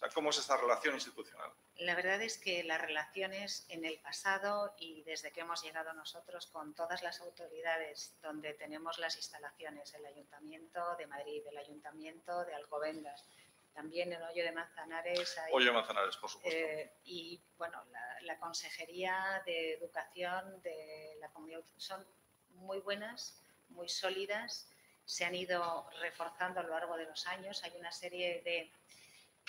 O 0.00 0.02
sea, 0.02 0.14
¿cómo 0.14 0.30
es 0.30 0.38
esa 0.38 0.56
relación 0.56 0.94
institucional? 0.94 1.52
La 1.76 1.94
verdad 1.94 2.22
es 2.22 2.38
que 2.38 2.64
las 2.64 2.80
relaciones 2.80 3.66
en 3.68 3.84
el 3.84 3.98
pasado 4.00 4.74
y 4.78 5.02
desde 5.02 5.30
que 5.30 5.40
hemos 5.40 5.62
llegado 5.62 5.92
nosotros 5.92 6.46
con 6.46 6.74
todas 6.74 7.02
las 7.02 7.20
autoridades 7.20 8.16
donde 8.22 8.54
tenemos 8.54 8.98
las 8.98 9.16
instalaciones, 9.16 9.92
el 9.92 10.06
Ayuntamiento 10.06 10.96
de 10.96 11.06
Madrid, 11.06 11.42
el 11.46 11.58
Ayuntamiento 11.58 12.46
de 12.46 12.54
Alcobendas, 12.54 13.28
también 13.74 14.10
en 14.14 14.22
Hoyo 14.22 14.42
de 14.42 14.52
Manzanares. 14.52 15.36
Hay, 15.36 15.52
Hoyo 15.52 15.66
de 15.66 15.72
Manzanares, 15.72 16.16
por 16.16 16.30
supuesto. 16.30 16.58
Eh, 16.58 16.94
y 17.04 17.38
bueno, 17.58 17.84
la, 18.22 18.38
Consejería 18.38 19.42
de 19.44 19.74
Educación 19.74 20.62
de 20.62 21.18
la 21.20 21.28
Comunidad 21.28 21.62
son 21.76 22.06
muy 22.54 22.78
buenas, 22.80 23.42
muy 23.68 23.90
sólidas, 23.90 24.66
se 25.04 25.26
han 25.26 25.34
ido 25.34 25.90
reforzando 26.00 26.60
a 26.60 26.62
lo 26.62 26.70
largo 26.70 26.96
de 26.96 27.04
los 27.04 27.26
años. 27.26 27.62
Hay 27.64 27.72
una 27.76 27.92
serie 27.92 28.40
de, 28.42 28.72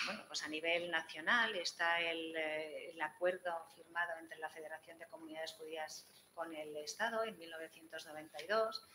bueno, 0.06 0.24
pues 0.26 0.42
a 0.42 0.48
nivel 0.48 0.90
nacional 0.90 1.54
está 1.56 2.00
el, 2.00 2.34
eh, 2.36 2.90
el 2.90 3.00
acuerdo 3.00 3.66
firmado 3.74 4.12
entre 4.18 4.38
la 4.38 4.48
Federación 4.50 4.98
de 4.98 5.06
Comunidades 5.06 5.52
Judías 5.52 6.06
con 6.34 6.54
el 6.54 6.76
Estado 6.76 7.24
en 7.24 7.38
1992. 7.38 8.88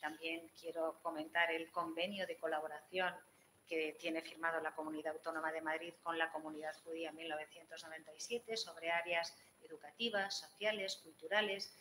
También 0.00 0.50
quiero 0.60 0.98
comentar 1.02 1.50
el 1.50 1.70
convenio 1.70 2.26
de 2.26 2.36
colaboración 2.36 3.14
que 3.70 3.96
tiene 4.00 4.20
firmado 4.20 4.60
la 4.60 4.74
Comunidad 4.74 5.14
Autónoma 5.14 5.52
de 5.52 5.60
Madrid 5.60 5.94
con 6.02 6.18
la 6.18 6.32
comunidad 6.32 6.74
judía 6.82 7.10
en 7.10 7.16
1997 7.16 8.56
sobre 8.56 8.90
áreas 8.90 9.32
educativas, 9.62 10.40
sociales, 10.40 10.96
culturales. 10.96 11.72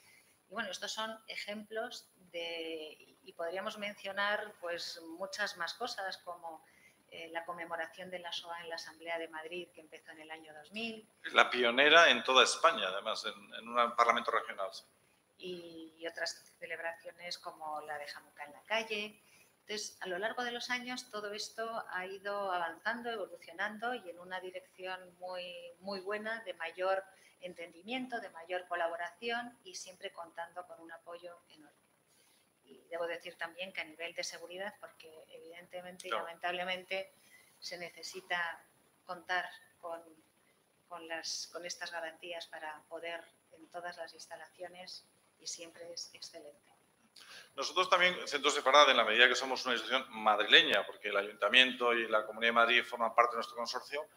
Y 0.48 0.54
bueno, 0.54 0.70
estos 0.70 0.92
son 0.92 1.18
ejemplos 1.28 2.08
de, 2.32 3.18
y 3.24 3.34
podríamos 3.34 3.80
mencionar 3.80 4.54
pues 4.62 5.02
muchas 5.18 5.58
más 5.58 5.74
cosas 5.74 6.18
como 6.18 6.64
eh, 7.12 7.30
la 7.32 7.46
conmemoración 7.46 8.10
de 8.10 8.20
la 8.20 8.32
SOA 8.32 8.62
en 8.62 8.70
la 8.70 8.76
Asamblea 8.76 9.18
de 9.18 9.28
Madrid 9.28 9.70
que 9.74 9.82
empezó 9.82 10.12
en 10.12 10.22
el 10.22 10.32
año 10.32 10.54
2000. 10.54 11.08
La 11.34 11.50
pionera 11.50 12.10
en 12.10 12.24
toda 12.24 12.44
España, 12.44 12.88
además, 12.88 13.26
en, 13.26 13.68
un 13.68 13.96
parlamento 13.96 14.32
regional. 14.32 14.70
Y, 15.38 15.94
y, 15.98 16.08
otras 16.08 16.54
celebraciones 16.60 17.38
como 17.38 17.82
la 17.82 17.98
de 17.98 18.08
Jamuca 18.08 18.44
en 18.44 18.52
la 18.52 18.62
calle, 18.64 19.22
entonces, 19.70 19.98
a 20.02 20.08
lo 20.08 20.18
largo 20.18 20.44
de 20.44 20.52
los 20.52 20.72
años 20.72 21.12
todo 21.12 21.32
esto 21.32 21.84
ha 21.92 22.04
ido 22.08 22.52
avanzando, 22.52 23.12
evolucionando 23.12 23.94
y 23.94 24.10
en 24.10 24.18
una 24.18 24.40
dirección 24.40 25.00
muy, 25.20 25.46
muy 25.80 26.00
buena 26.00 26.44
de 26.44 26.56
mayor 26.56 27.04
entendimiento, 27.42 28.20
de 28.20 28.32
mayor 28.32 28.68
colaboración 28.68 29.56
y 29.64 29.76
siempre 29.76 30.12
contando 30.12 30.66
con 30.66 30.80
un 30.82 30.92
apoyo 30.92 31.38
enorme. 31.50 31.78
Y 32.70 32.88
debo 32.90 33.08
decir 33.08 33.36
también 33.36 33.74
que 33.74 33.82
a 33.82 33.86
nivel 33.86 34.14
de 34.14 34.24
seguridad, 34.24 34.74
porque 34.80 35.12
evidentemente 35.30 36.08
y 36.08 36.12
lamentablemente 36.12 37.12
se 37.60 37.78
necesita 37.78 38.64
contar 39.06 39.50
con, 39.80 40.02
con, 40.88 41.08
las, 41.08 41.50
con 41.52 41.66
estas 41.66 41.92
garantías 41.92 42.48
para 42.48 42.82
poder 42.88 43.24
en 43.52 43.68
todas 43.70 43.98
las 43.98 44.14
instalaciones 44.14 45.06
y 45.40 45.48
siempre 45.48 45.92
es 45.92 46.12
excelente. 46.14 46.70
Nosotros 47.56 47.90
también, 47.90 48.16
Centros 48.28 48.56
de 48.56 48.62
Farad, 48.62 48.90
en 48.90 48.98
la 48.98 49.04
medida 49.04 49.28
que 49.28 49.36
somos 49.36 49.66
una 49.66 49.74
institución 49.74 50.06
madrileña, 50.10 50.86
porque 50.86 51.10
el 51.10 51.18
Ayuntamiento 51.18 51.94
y 51.94 52.08
la 52.08 52.26
Comunidad 52.26 52.50
de 52.50 52.54
Madrid 52.54 52.84
forman 52.84 53.14
parte 53.14 53.32
de 53.32 53.38
nuestro 53.38 53.58
consorcio, 53.58 54.08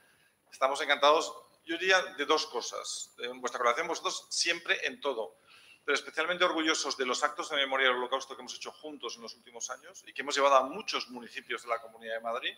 estamos 0.51 0.81
encantados, 0.81 1.35
yo 1.65 1.77
diría, 1.79 2.01
de 2.03 2.25
dos 2.25 2.47
cosas. 2.47 3.15
En 3.19 3.41
vuestra 3.41 3.59
colaboración, 3.59 3.89
vosotros 3.89 4.27
siempre 4.31 4.87
en 4.87 5.01
todo, 5.01 5.39
pero 5.85 5.95
especialmente 5.95 6.45
orgullosos 6.45 6.97
de 6.97 7.07
los 7.07 7.23
actos 7.23 7.51
de 7.51 7.57
memoria 7.57 7.89
del 7.89 7.97
Holocausto 7.97 8.37
que 8.37 8.43
hemos 8.43 8.55
hecho 8.55 8.71
juntos 8.71 9.17
en 9.17 9.23
los 9.23 9.35
últimos 9.35 9.69
años 9.71 10.05
y 10.07 10.13
que 10.13 10.23
hemos 10.23 10.35
llevado 10.35 10.57
a 10.57 10.63
muchos 10.63 11.09
municipios 11.09 11.63
de 11.63 11.69
la 11.69 11.81
Comunidad 11.81 12.15
de 12.15 12.21
Madrid. 12.21 12.55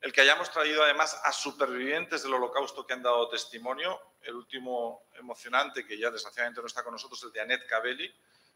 El 0.00 0.12
que 0.12 0.22
hayamos 0.22 0.50
traído 0.50 0.82
además 0.82 1.18
a 1.24 1.32
supervivientes 1.32 2.22
del 2.22 2.34
Holocausto 2.34 2.86
que 2.86 2.94
han 2.94 3.02
dado 3.02 3.28
testimonio, 3.28 4.00
el 4.22 4.34
último 4.34 5.08
emocionante, 5.14 5.86
que 5.86 5.98
ya 5.98 6.10
desgraciadamente 6.10 6.60
no 6.60 6.66
está 6.66 6.82
con 6.82 6.92
nosotros, 6.92 7.22
el 7.24 7.32
de 7.32 7.40
Annette 7.40 7.66
Cabelli, 7.66 8.14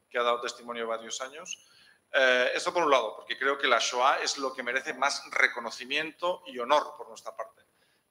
que 0.08 0.18
ha 0.18 0.22
dado 0.22 0.40
testimonio 0.40 0.86
varios 0.86 1.20
años. 1.20 1.66
Eh, 2.12 2.52
eso 2.54 2.72
por 2.72 2.84
un 2.84 2.90
lado, 2.90 3.16
porque 3.16 3.36
creo 3.36 3.58
que 3.58 3.66
la 3.66 3.78
Shoah 3.78 4.22
es 4.22 4.38
lo 4.38 4.54
que 4.54 4.62
merece 4.62 4.94
más 4.94 5.22
reconocimiento 5.32 6.42
y 6.46 6.58
honor 6.58 6.94
por 6.96 7.08
nuestra 7.08 7.36
parte. 7.36 7.62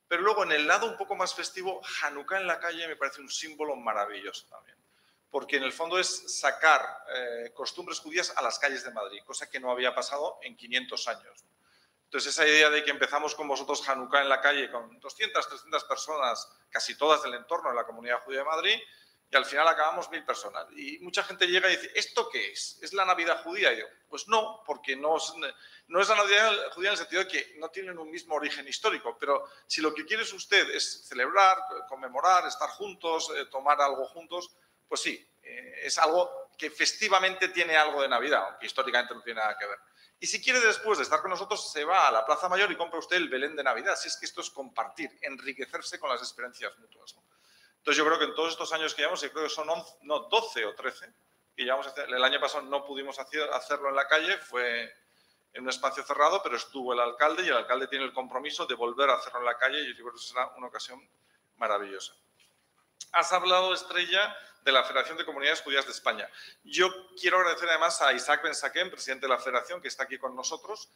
Pero 0.07 0.21
luego, 0.21 0.43
en 0.43 0.51
el 0.51 0.67
lado 0.67 0.85
un 0.85 0.97
poco 0.97 1.15
más 1.15 1.33
festivo, 1.33 1.81
Hanukkah 2.01 2.39
en 2.39 2.47
la 2.47 2.59
calle 2.59 2.87
me 2.87 2.97
parece 2.97 3.21
un 3.21 3.29
símbolo 3.29 3.75
maravilloso 3.75 4.45
también. 4.47 4.77
Porque 5.33 5.57
en 5.57 5.63
el 5.63 5.73
fondo 5.73 5.97
es 5.97 6.39
sacar 6.39 6.85
eh, 7.11 7.51
costumbres 7.55 7.97
judías 7.97 8.31
a 8.37 8.43
las 8.43 8.59
calles 8.59 8.83
de 8.83 8.91
Madrid, 8.91 9.17
cosa 9.25 9.49
que 9.49 9.59
no 9.59 9.71
había 9.71 9.95
pasado 9.95 10.37
en 10.43 10.55
500 10.55 11.07
años. 11.07 11.43
Entonces, 12.03 12.33
esa 12.33 12.45
idea 12.47 12.69
de 12.69 12.83
que 12.83 12.91
empezamos 12.91 13.33
con 13.33 13.47
vosotros 13.47 13.89
Hanukkah 13.89 14.21
en 14.21 14.29
la 14.29 14.39
calle 14.39 14.69
con 14.69 14.99
200, 14.99 15.49
300 15.49 15.85
personas, 15.85 16.47
casi 16.69 16.95
todas 16.95 17.23
del 17.23 17.33
entorno 17.33 17.71
de 17.71 17.75
la 17.75 17.83
comunidad 17.83 18.21
judía 18.21 18.41
de 18.41 18.45
Madrid, 18.45 18.79
y 19.31 19.35
al 19.35 19.45
final 19.45 19.67
acabamos 19.67 20.11
mil 20.11 20.23
personas. 20.23 20.67
Y 20.77 20.99
mucha 20.99 21.23
gente 21.23 21.47
llega 21.47 21.67
y 21.67 21.77
dice, 21.77 21.91
¿esto 21.95 22.29
qué 22.29 22.51
es? 22.51 22.77
¿Es 22.83 22.93
la 22.93 23.03
Navidad 23.03 23.41
judía? 23.41 23.73
Y 23.73 23.79
yo, 23.79 23.87
pues 24.07 24.27
no, 24.27 24.61
porque 24.63 24.95
no 24.95 25.17
es, 25.17 25.33
no 25.87 25.99
la 25.99 26.15
Navidad 26.15 26.71
judía 26.75 26.89
en 26.89 26.93
el 26.93 26.99
sentido 26.99 27.23
de 27.23 27.27
que 27.27 27.55
no 27.57 27.69
tienen 27.69 27.97
un 27.97 28.11
mismo 28.11 28.35
origen 28.35 28.67
histórico, 28.67 29.17
pero 29.19 29.49
si 29.65 29.81
lo 29.81 29.95
que 29.95 30.05
quiere 30.05 30.21
usted 30.21 30.69
es 30.69 31.07
celebrar, 31.07 31.57
conmemorar, 31.89 32.45
estar 32.45 32.69
juntos, 32.69 33.31
eh, 33.35 33.47
tomar 33.47 33.81
algo 33.81 34.05
juntos, 34.05 34.51
pues 34.87 35.01
sí, 35.01 35.27
eh, 35.41 35.81
es 35.83 35.97
algo 35.97 36.49
que 36.57 36.69
festivamente 36.69 37.49
tiene 37.49 37.75
algo 37.75 38.01
de 38.01 38.07
Navidad, 38.07 38.45
aunque 38.49 38.67
históricamente 38.67 39.13
no 39.13 39.21
tiene 39.21 39.39
nada 39.39 39.57
que 39.57 39.65
ver. 39.65 39.79
Y 40.19 40.27
si 40.27 40.41
quiere 40.41 40.59
después 40.61 40.97
de 40.97 41.03
estar 41.03 41.21
con 41.21 41.31
nosotros, 41.31 41.71
se 41.71 41.83
va 41.83 42.07
a 42.07 42.11
la 42.11 42.25
Plaza 42.25 42.47
Mayor 42.47 42.71
y 42.71 42.77
compra 42.77 42.99
usted 42.99 43.17
el 43.17 43.27
Belén 43.27 43.55
de 43.55 43.63
Navidad. 43.63 43.95
Si 43.97 44.07
es 44.07 44.15
que 44.15 44.25
esto 44.25 44.41
es 44.41 44.49
compartir, 44.49 45.11
enriquecerse 45.21 45.99
con 45.99 46.09
las 46.09 46.21
experiencias 46.21 46.77
mutuas. 46.79 47.15
Entonces 47.77 47.97
yo 47.97 48.05
creo 48.05 48.17
que 48.17 48.25
en 48.25 48.33
todos 48.33 48.51
estos 48.53 48.71
años 48.71 48.93
que 48.93 49.01
llevamos, 49.01 49.19
yo 49.19 49.31
creo 49.31 49.43
que 49.43 49.49
son 49.49 49.67
no, 50.03 50.19
12 50.19 50.65
o 50.65 50.73
13, 50.73 51.13
que 51.53 51.63
llevamos, 51.63 51.93
el 51.97 52.23
año 52.23 52.39
pasado 52.39 52.63
no 52.63 52.85
pudimos 52.85 53.19
hacerlo 53.19 53.89
en 53.89 53.95
la 53.95 54.07
calle, 54.07 54.37
fue 54.37 54.89
en 55.51 55.63
un 55.63 55.69
espacio 55.69 56.03
cerrado, 56.03 56.41
pero 56.41 56.55
estuvo 56.55 56.93
el 56.93 57.01
alcalde 57.01 57.43
y 57.43 57.49
el 57.49 57.57
alcalde 57.57 57.87
tiene 57.87 58.05
el 58.05 58.13
compromiso 58.13 58.65
de 58.65 58.75
volver 58.75 59.09
a 59.09 59.15
hacerlo 59.15 59.39
en 59.39 59.45
la 59.45 59.57
calle 59.57 59.81
y 59.81 59.89
yo 59.89 60.03
creo 60.03 60.13
que 60.13 60.19
será 60.19 60.47
una 60.55 60.67
ocasión 60.67 61.05
maravillosa. 61.57 62.13
Has 63.11 63.31
hablado, 63.31 63.73
Estrella, 63.73 64.35
de 64.63 64.71
la 64.71 64.83
Federación 64.83 65.17
de 65.17 65.25
Comunidades 65.25 65.61
Judías 65.61 65.85
de 65.85 65.91
España. 65.91 66.29
Yo 66.63 66.89
quiero 67.19 67.37
agradecer 67.37 67.69
además 67.69 68.01
a 68.01 68.13
Isaac 68.13 68.41
Ben 68.73 68.89
presidente 68.89 69.25
de 69.25 69.33
la 69.33 69.39
Federación, 69.39 69.81
que 69.81 69.87
está 69.87 70.03
aquí 70.03 70.17
con 70.17 70.35
nosotros, 70.35 70.89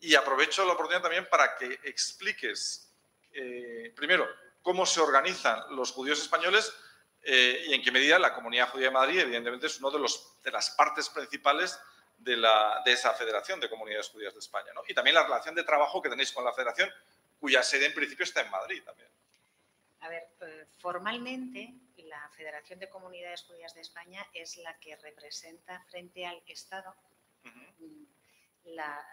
y 0.00 0.14
aprovecho 0.14 0.64
la 0.64 0.72
oportunidad 0.72 1.02
también 1.02 1.28
para 1.28 1.56
que 1.56 1.80
expliques, 1.84 2.90
eh, 3.32 3.92
primero, 3.94 4.26
cómo 4.62 4.86
se 4.86 5.00
organizan 5.00 5.62
los 5.76 5.92
judíos 5.92 6.20
españoles 6.20 6.72
eh, 7.22 7.64
y 7.68 7.74
en 7.74 7.82
qué 7.82 7.92
medida 7.92 8.18
la 8.18 8.34
comunidad 8.34 8.70
judía 8.70 8.86
de 8.86 8.92
Madrid, 8.92 9.20
evidentemente, 9.20 9.66
es 9.66 9.78
una 9.80 9.90
de, 9.90 10.10
de 10.42 10.50
las 10.50 10.70
partes 10.70 11.08
principales 11.10 11.78
de, 12.16 12.36
la, 12.36 12.82
de, 12.84 12.92
esa 12.92 13.12
Federación 13.12 13.60
de 13.60 13.68
Comunidades 13.68 14.08
Judías 14.08 14.32
de 14.32 14.40
España. 14.40 14.72
¿no? 14.74 14.82
Y 14.88 14.94
también 14.94 15.14
la 15.14 15.24
relación 15.24 15.54
de 15.54 15.64
trabajo 15.64 16.00
que 16.00 16.08
tenéis 16.08 16.32
con 16.32 16.44
la 16.44 16.52
Federación, 16.52 16.90
cuya 17.38 17.62
sede 17.62 17.86
en 17.86 17.94
principio 17.94 18.24
está 18.24 18.40
en 18.40 18.50
Madrid 18.50 18.82
también. 18.84 19.08
A 20.00 20.08
ver, 20.08 20.28
eh, 20.40 20.66
formalmente 20.78 21.74
la 21.96 22.28
Federación 22.30 22.78
de 22.78 22.88
Comunidades 22.88 23.42
Judías 23.42 23.74
de 23.74 23.82
España 23.82 24.26
es 24.32 24.56
la 24.56 24.78
que 24.78 24.96
representa 24.96 25.80
frente 25.90 26.26
al 26.26 26.42
Estado 26.46 26.94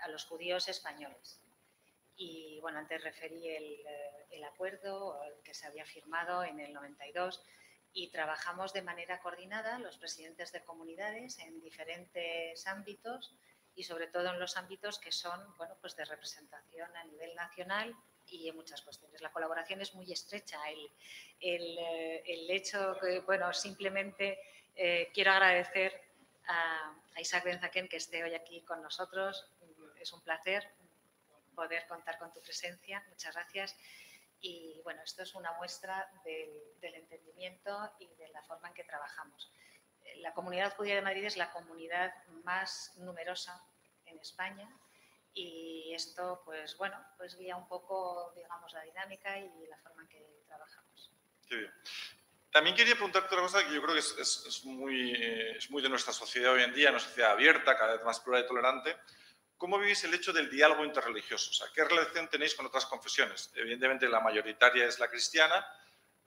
a 0.02 0.08
los 0.10 0.26
judíos 0.26 0.68
españoles. 0.70 1.42
Y 2.16 2.60
bueno, 2.62 2.80
antes 2.80 3.04
referí 3.04 3.50
el, 3.50 3.86
eh, 3.86 4.28
el 4.32 4.44
acuerdo 4.44 5.20
que 5.44 5.54
se 5.54 5.68
había 5.68 5.86
firmado 5.86 6.44
en 6.44 6.60
el 6.60 6.74
92 6.74 7.44
y 7.94 8.10
trabajamos 8.10 8.74
de 8.74 8.82
manera 8.82 9.20
coordinada 9.20 9.80
los 9.80 9.98
presidentes 9.98 10.52
de 10.52 10.64
comunidades 10.64 11.40
en 11.40 11.60
diferentes 11.62 12.66
ámbitos 12.68 13.36
y 13.76 13.84
sobre 13.84 14.08
todo 14.08 14.30
en 14.30 14.40
los 14.40 14.58
ámbitos 14.58 15.00
que 15.00 15.12
son 15.12 15.56
bueno, 15.58 15.76
pues 15.82 15.96
de 15.96 16.06
representación 16.06 16.96
a 16.96 17.04
nivel 17.06 17.36
nacional 17.36 17.96
y 18.30 18.50
en 18.50 18.56
muchas 18.56 18.82
cuestiones. 18.82 19.22
La 19.22 19.32
colaboración 19.32 19.82
es 19.82 19.94
muy 19.94 20.12
estrecha. 20.12 20.60
El, 20.70 20.90
el, 21.40 21.78
eh, 21.78 22.24
el 22.26 22.52
hecho 22.52 22.98
que, 23.00 23.20
bueno, 23.22 23.54
simplemente 23.54 24.40
eh, 24.76 25.10
quiero 25.14 25.32
agradecer 25.32 26.02
a, 26.48 26.94
Isaac 27.20 27.46
Benzaquén 27.46 27.88
que 27.88 27.98
esté 27.98 28.24
hoy 28.24 28.36
aquí 28.36 28.62
con 28.62 28.82
nosotros. 28.82 29.48
Es 30.00 30.14
un 30.14 30.22
placer 30.22 30.70
poder 31.56 31.88
contar 31.88 32.20
con 32.20 32.32
tu 32.32 32.42
presencia. 32.42 33.04
Muchas 33.10 33.34
gracias. 33.34 33.76
Y 34.40 34.80
bueno, 34.84 35.02
esto 35.02 35.24
es 35.24 35.34
una 35.34 35.52
muestra 35.54 36.08
del, 36.24 36.94
entendimiento 36.94 37.92
y 38.00 38.08
de 38.16 38.30
la 38.30 38.44
forma 38.44 38.68
en 38.68 38.76
que 38.76 38.84
trabajamos. 38.84 39.52
La 40.18 40.34
comunidad 40.34 40.76
judía 40.76 40.96
de 40.96 41.02
Madrid 41.02 41.26
es 41.26 41.38
la 41.38 41.52
comunidad 41.52 42.14
más 42.44 42.94
numerosa 42.98 43.60
en 44.06 44.20
España 44.20 44.70
y 45.34 45.94
esto, 45.94 46.42
pues 46.46 46.78
bueno, 46.78 46.98
pues 47.18 47.38
guía 47.38 47.56
un 47.56 47.68
poco, 47.68 48.34
digamos, 48.36 48.72
la 48.74 48.82
dinámica 48.84 49.38
y 49.38 49.68
la 49.68 49.78
forma 49.78 50.04
en 50.04 50.10
que 50.10 50.44
trabajamos. 50.48 51.12
Qué 51.48 51.56
bien. 51.56 51.74
También 52.52 52.76
quería 52.76 52.96
preguntarte 52.96 53.28
otra 53.28 53.42
cosa 53.42 53.66
que 53.66 53.74
yo 53.74 53.82
creo 53.82 53.94
que 53.94 54.00
es, 54.00 54.62
muy, 54.66 55.12
es 55.56 55.70
muy 55.70 55.82
de 55.82 55.90
nuestra 55.90 56.14
sociedad 56.14 56.54
hoy 56.54 56.64
en 56.64 56.74
día, 56.74 56.90
una 56.90 57.00
sociedad 57.00 57.32
abierta, 57.32 57.78
cada 57.78 57.94
vez 57.94 58.04
más 58.04 58.20
plural 58.20 58.44
y 58.44 58.48
tolerante. 58.48 58.98
¿Cómo 59.58 59.78
vivís 59.78 60.04
el 60.06 60.14
hecho 60.14 60.34
del 60.34 60.50
diálogo 60.50 60.86
interreligioso? 60.86 61.52
O 61.52 61.54
sea, 61.54 61.68
¿qué 61.74 61.84
relación 61.84 62.28
tenéis 62.30 62.56
con 62.56 62.66
otras 62.66 62.86
confesiones? 62.86 63.52
Evidentemente 63.56 64.08
la 64.08 64.22
mayoritaria 64.22 64.86
es 64.86 65.00
la 65.00 65.10
cristiana, 65.10 65.66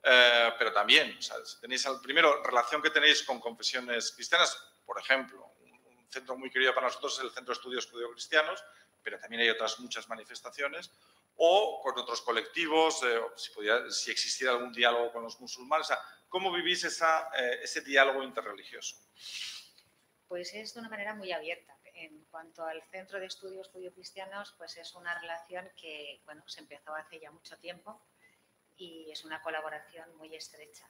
eh, 0.03 0.53
pero 0.57 0.71
también, 0.71 1.17
o 1.17 1.21
sea, 1.21 1.37
tenéis 1.59 1.85
al 1.85 2.01
primero 2.01 2.41
relación 2.43 2.81
que 2.81 2.91
tenéis 2.91 3.23
con 3.23 3.39
confesiones 3.39 4.11
cristianas, 4.13 4.57
por 4.85 4.99
ejemplo, 4.99 5.53
un 5.59 6.07
centro 6.09 6.37
muy 6.37 6.49
querido 6.49 6.73
para 6.73 6.87
nosotros 6.87 7.17
es 7.17 7.23
el 7.23 7.31
Centro 7.31 7.53
de 7.53 7.57
Estudios 7.59 7.87
Judío-Cristianos, 7.87 8.63
pero 9.03 9.19
también 9.19 9.41
hay 9.41 9.49
otras 9.49 9.79
muchas 9.79 10.07
manifestaciones, 10.07 10.91
o 11.35 11.79
con 11.81 11.97
otros 11.97 12.21
colectivos, 12.21 13.01
eh, 13.03 13.19
si, 13.89 14.11
existiera 14.11 14.53
algún 14.53 14.71
diálogo 14.71 15.11
con 15.11 15.23
los 15.23 15.39
musulmanes. 15.39 15.87
O 15.87 15.93
sea, 15.93 15.99
¿Cómo 16.31 16.49
vivís 16.49 16.85
eh, 16.85 17.59
ese 17.61 17.81
diálogo 17.81 18.23
interreligioso? 18.23 18.95
Pues 20.29 20.53
es 20.53 20.73
de 20.73 20.79
una 20.79 20.87
manera 20.87 21.13
muy 21.13 21.29
abierta. 21.33 21.77
En 21.93 22.23
cuanto 22.31 22.63
al 22.63 22.81
Centro 22.89 23.19
de 23.19 23.25
Estudios 23.25 23.67
Judío-Cristianos, 23.67 24.55
pues 24.57 24.77
es 24.77 24.95
una 24.95 25.13
relación 25.19 25.69
que 25.75 26.21
bueno, 26.23 26.41
se 26.47 26.61
empezó 26.61 26.95
hace 26.95 27.19
ya 27.19 27.31
mucho 27.31 27.57
tiempo 27.57 28.01
y 28.77 29.11
es 29.11 29.25
una 29.25 29.41
colaboración 29.41 30.15
muy 30.15 30.33
estrecha. 30.33 30.87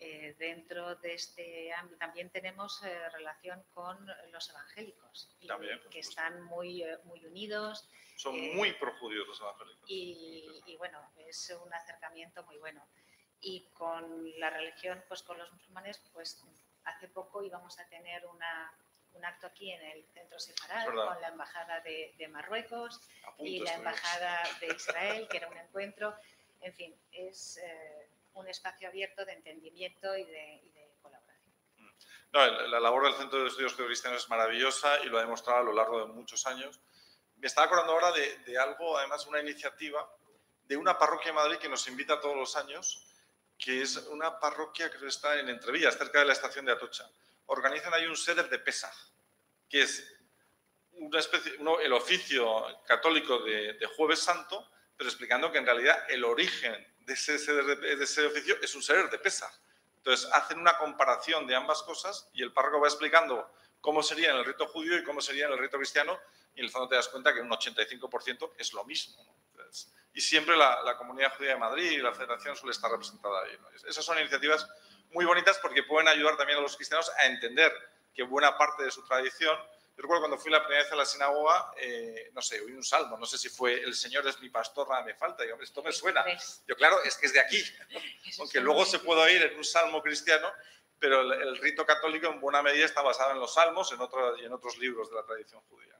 Eh, 0.00 0.36
dentro 0.38 0.94
de 0.96 1.14
este 1.14 1.72
ámbito 1.72 1.98
también 1.98 2.30
tenemos 2.30 2.80
eh, 2.84 3.08
relación 3.10 3.60
con 3.74 4.06
los 4.30 4.48
evangélicos, 4.48 5.28
que 5.90 5.98
están 5.98 6.40
muy, 6.42 6.84
eh, 6.84 6.98
muy 7.04 7.24
unidos. 7.26 7.88
Son 8.14 8.38
muy 8.54 8.72
projudíos 8.74 9.26
los 9.26 9.40
evangélicos. 9.40 9.84
Y, 9.88 10.76
bueno, 10.78 11.00
es 11.16 11.52
un 11.64 11.72
acercamiento 11.74 12.44
muy 12.44 12.58
bueno. 12.58 12.86
Y 13.40 13.66
con 13.72 14.38
la 14.38 14.50
religión, 14.50 15.02
pues 15.08 15.22
con 15.22 15.36
los 15.36 15.52
musulmanes, 15.52 16.00
pues 16.12 16.44
hace 16.84 17.08
poco 17.08 17.42
íbamos 17.42 17.76
a 17.80 17.88
tener 17.88 18.24
una, 18.26 18.72
un 19.14 19.24
acto 19.24 19.48
aquí 19.48 19.72
en 19.72 19.82
el 19.82 20.04
centro 20.12 20.38
separado 20.38 20.92
con 20.92 21.20
la 21.20 21.28
embajada 21.28 21.80
de, 21.80 22.14
de 22.16 22.28
Marruecos 22.28 23.00
y 23.38 23.60
la 23.60 23.74
embajada 23.74 24.42
de 24.60 24.68
Israel, 24.68 25.26
que 25.28 25.38
era 25.38 25.48
un 25.48 25.58
encuentro. 25.58 26.14
En 26.60 26.72
fin, 26.72 26.94
es 27.12 27.60
un 28.38 28.48
espacio 28.48 28.88
abierto 28.88 29.24
de 29.24 29.32
entendimiento 29.32 30.16
y 30.16 30.24
de, 30.24 30.62
colaboración. 31.02 31.52
Mm. 31.76 32.70
la 32.70 32.80
labor 32.80 33.04
del 33.04 33.14
Centro 33.14 33.42
de 33.42 33.48
Estudios 33.48 33.74
Cristianos 33.74 34.22
es 34.22 34.28
maravillosa 34.28 35.00
y 35.04 35.06
lo 35.06 35.18
ha 35.18 35.22
demostrado 35.22 35.60
a 35.60 35.64
lo 35.64 35.72
largo 35.72 36.00
de 36.00 36.12
muchos 36.12 36.46
años. 36.46 36.80
Me 37.36 37.46
estaba 37.46 37.66
acordando 37.66 37.92
ahora 37.92 38.12
de, 38.12 38.58
algo, 38.58 38.96
además 38.96 39.26
una 39.26 39.40
iniciativa 39.40 40.08
de 40.64 40.76
una 40.76 40.98
parroquia 40.98 41.30
en 41.30 41.36
Madrid 41.36 41.58
que 41.58 41.68
nos 41.68 41.86
invita 41.88 42.20
todos 42.20 42.36
los 42.36 42.56
años, 42.56 43.04
que 43.58 43.82
es 43.82 43.96
una 43.96 44.38
parroquia 44.38 44.90
que 44.90 45.06
está 45.06 45.38
en 45.38 45.48
Entrevías, 45.48 45.96
cerca 45.96 46.20
de 46.20 46.26
la 46.26 46.32
estación 46.32 46.64
de 46.64 46.72
Atocha. 46.72 47.10
Organizan 47.46 47.94
ahí 47.94 48.06
un 48.06 48.16
seder 48.16 48.48
de 48.48 48.58
Pesaj, 48.58 48.94
que 49.68 49.82
es 49.82 50.14
una 50.92 51.18
especie, 51.20 51.52
el 51.82 51.92
oficio 51.92 52.64
católico 52.86 53.38
de, 53.40 53.74
de 53.74 53.86
Jueves 53.86 54.20
Santo, 54.20 54.68
pero 54.96 55.08
explicando 55.08 55.50
que 55.50 55.58
en 55.58 55.66
realidad 55.66 56.04
el 56.08 56.24
origen 56.24 56.86
de 57.08 58.04
ese, 58.04 58.26
oficio 58.26 58.56
es 58.60 58.74
un 58.74 58.82
ser 58.82 59.08
de 59.10 59.18
pesa. 59.18 59.50
Entonces, 59.96 60.28
hacen 60.32 60.58
una 60.58 60.76
comparación 60.76 61.46
de 61.46 61.56
ambas 61.56 61.82
cosas 61.82 62.28
y 62.32 62.42
el 62.42 62.52
párroco 62.52 62.80
va 62.80 62.88
explicando 62.88 63.50
cómo 63.80 64.02
sería 64.02 64.30
en 64.30 64.36
el 64.36 64.44
rito 64.44 64.66
judío 64.68 64.96
y 64.98 65.04
cómo 65.04 65.20
sería 65.20 65.46
en 65.46 65.52
el 65.52 65.58
rito 65.58 65.76
cristiano 65.76 66.18
y 66.54 66.60
en 66.60 66.66
el 66.66 66.70
fondo 66.70 66.88
te 66.88 66.96
das 66.96 67.08
cuenta 67.08 67.32
que 67.32 67.40
un 67.40 67.50
85% 67.50 68.52
es 68.58 68.72
lo 68.72 68.84
mismo. 68.84 69.16
y 70.14 70.20
siempre 70.20 70.56
la, 70.56 70.96
comunidad 70.96 71.36
judía 71.36 71.50
de 71.50 71.56
Madrid 71.56 71.90
y 71.90 71.98
la 71.98 72.12
federación 72.12 72.56
suele 72.56 72.72
estar 72.72 72.90
representada 72.90 73.42
ahí. 73.42 73.56
Esas 73.86 74.04
son 74.04 74.18
iniciativas 74.18 74.66
muy 75.10 75.24
bonitas 75.24 75.58
porque 75.58 75.82
pueden 75.82 76.08
ayudar 76.08 76.36
también 76.36 76.58
a 76.58 76.62
los 76.62 76.76
cristianos 76.76 77.10
a 77.18 77.26
entender 77.26 77.72
que 78.14 78.22
buena 78.22 78.56
parte 78.58 78.82
de 78.82 78.90
su 78.90 79.04
tradición 79.06 79.56
yo 79.98 80.02
recuerdo 80.02 80.20
cuando 80.20 80.38
fui 80.38 80.52
la 80.52 80.60
primera 80.60 80.84
vez 80.84 80.92
a 80.92 80.94
la 80.94 81.04
sinagoga, 81.04 81.72
eh, 81.76 82.30
no 82.32 82.40
sé, 82.40 82.60
oí 82.60 82.70
un 82.70 82.84
salmo, 82.84 83.18
no 83.18 83.26
sé 83.26 83.36
si 83.36 83.48
fue 83.48 83.82
El 83.82 83.96
Señor 83.96 84.24
es 84.28 84.38
mi 84.38 84.48
pastor, 84.48 84.88
nada 84.88 85.02
me 85.02 85.12
falta. 85.12 85.44
Y, 85.44 85.48
esto 85.60 85.82
me 85.82 85.90
suena. 85.90 86.24
Yo, 86.68 86.76
claro, 86.76 87.02
es 87.02 87.16
que 87.16 87.26
es 87.26 87.32
de 87.32 87.40
aquí. 87.40 87.60
Aunque 88.38 88.60
luego 88.60 88.84
se 88.84 89.00
puede 89.00 89.22
oír 89.22 89.42
en 89.42 89.58
un 89.58 89.64
salmo 89.64 90.00
cristiano, 90.00 90.52
pero 91.00 91.22
el, 91.22 91.58
rito 91.58 91.84
católico 91.84 92.28
en 92.28 92.38
buena 92.40 92.62
medida 92.62 92.84
está 92.84 93.02
basado 93.02 93.32
en 93.32 93.40
los 93.40 93.54
salmos 93.54 93.90
en 93.90 93.98
y 94.40 94.44
en 94.44 94.52
otros 94.52 94.78
libros 94.78 95.10
de 95.10 95.16
la 95.16 95.24
tradición 95.24 95.60
judía. 95.62 95.98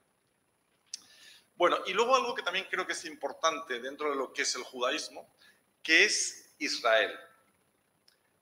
Bueno, 1.57 1.79
y 1.87 1.93
luego 1.93 2.15
algo 2.15 2.37
que 2.37 2.45
también 2.45 2.69
creo 2.71 2.87
que 2.87 2.93
es 2.93 3.05
importante 3.05 3.81
dentro 3.81 4.11
de 4.11 4.15
lo 4.15 4.33
que 4.33 4.43
es 4.43 4.55
el 4.55 4.63
judaísmo, 4.63 5.35
que 5.83 6.05
es 6.05 6.55
Israel. 6.59 7.19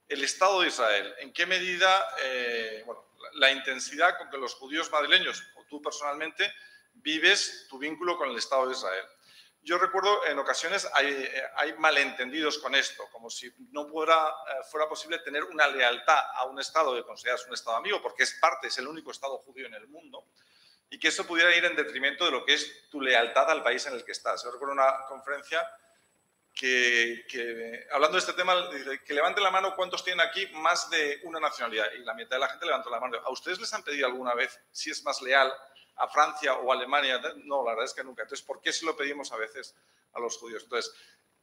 El 0.06 0.22
Estado 0.22 0.60
de 0.60 0.68
Israel. 0.68 1.14
¿En 1.20 1.32
qué 1.32 1.46
medida, 1.46 2.06
eh, 2.22 2.82
bueno, 2.84 3.05
la 3.34 3.50
intensidad 3.50 4.16
con 4.18 4.30
que 4.30 4.38
los 4.38 4.54
judíos 4.54 4.90
madrileños, 4.90 5.42
o 5.56 5.64
tú 5.64 5.80
personalmente, 5.82 6.52
vives 6.94 7.66
tu 7.68 7.78
vínculo 7.78 8.16
con 8.16 8.30
el 8.30 8.36
Estado 8.36 8.66
de 8.66 8.72
Israel. 8.72 9.04
Yo 9.62 9.78
recuerdo 9.78 10.24
en 10.26 10.38
ocasiones 10.38 10.88
hay, 10.94 11.28
hay 11.56 11.74
malentendidos 11.74 12.58
con 12.58 12.74
esto, 12.76 13.08
como 13.10 13.28
si 13.28 13.52
no 13.72 13.88
fuera, 13.88 14.14
eh, 14.14 14.64
fuera 14.70 14.88
posible 14.88 15.18
tener 15.18 15.42
una 15.42 15.66
lealtad 15.66 16.20
a 16.34 16.44
un 16.44 16.60
Estado 16.60 16.94
que 16.94 17.02
consideras 17.02 17.44
un 17.46 17.54
Estado 17.54 17.76
amigo, 17.76 18.00
porque 18.00 18.22
es 18.22 18.34
parte, 18.34 18.68
es 18.68 18.78
el 18.78 18.86
único 18.86 19.10
Estado 19.10 19.38
judío 19.38 19.66
en 19.66 19.74
el 19.74 19.88
mundo, 19.88 20.24
y 20.88 21.00
que 21.00 21.08
eso 21.08 21.26
pudiera 21.26 21.54
ir 21.56 21.64
en 21.64 21.74
detrimento 21.74 22.24
de 22.24 22.30
lo 22.30 22.44
que 22.44 22.54
es 22.54 22.88
tu 22.90 23.00
lealtad 23.00 23.50
al 23.50 23.64
país 23.64 23.84
en 23.86 23.94
el 23.94 24.04
que 24.04 24.12
estás. 24.12 24.44
Yo 24.44 24.52
recuerdo 24.52 24.72
una 24.72 25.04
conferencia 25.08 25.68
que, 26.56 27.86
hablando 27.92 28.14
de 28.14 28.20
este 28.20 28.32
tema, 28.32 28.54
que 29.04 29.14
levanten 29.14 29.44
la 29.44 29.50
mano 29.50 29.76
cuántos 29.76 30.02
tienen 30.02 30.26
aquí 30.26 30.46
más 30.54 30.88
de 30.88 31.20
una 31.24 31.38
nacionalidad. 31.38 31.92
Y 31.92 31.98
la 31.98 32.14
mitad 32.14 32.36
de 32.36 32.40
la 32.40 32.48
gente 32.48 32.64
levantó 32.64 32.88
la 32.88 32.98
mano. 32.98 33.18
¿A 33.18 33.30
ustedes 33.30 33.60
les 33.60 33.72
han 33.74 33.82
pedido 33.82 34.06
alguna 34.06 34.34
vez 34.34 34.58
si 34.72 34.90
es 34.90 35.04
más 35.04 35.20
leal 35.20 35.52
a 35.96 36.08
Francia 36.08 36.54
o 36.54 36.72
Alemania? 36.72 37.20
No, 37.44 37.62
la 37.62 37.72
verdad 37.72 37.84
es 37.84 37.92
que 37.92 38.02
nunca. 38.02 38.22
Entonces, 38.22 38.44
¿por 38.44 38.62
qué 38.62 38.72
se 38.72 38.86
lo 38.86 38.96
pedimos 38.96 39.30
a 39.32 39.36
veces 39.36 39.76
a 40.14 40.20
los 40.20 40.38
judíos? 40.38 40.62
Entonces, 40.62 40.94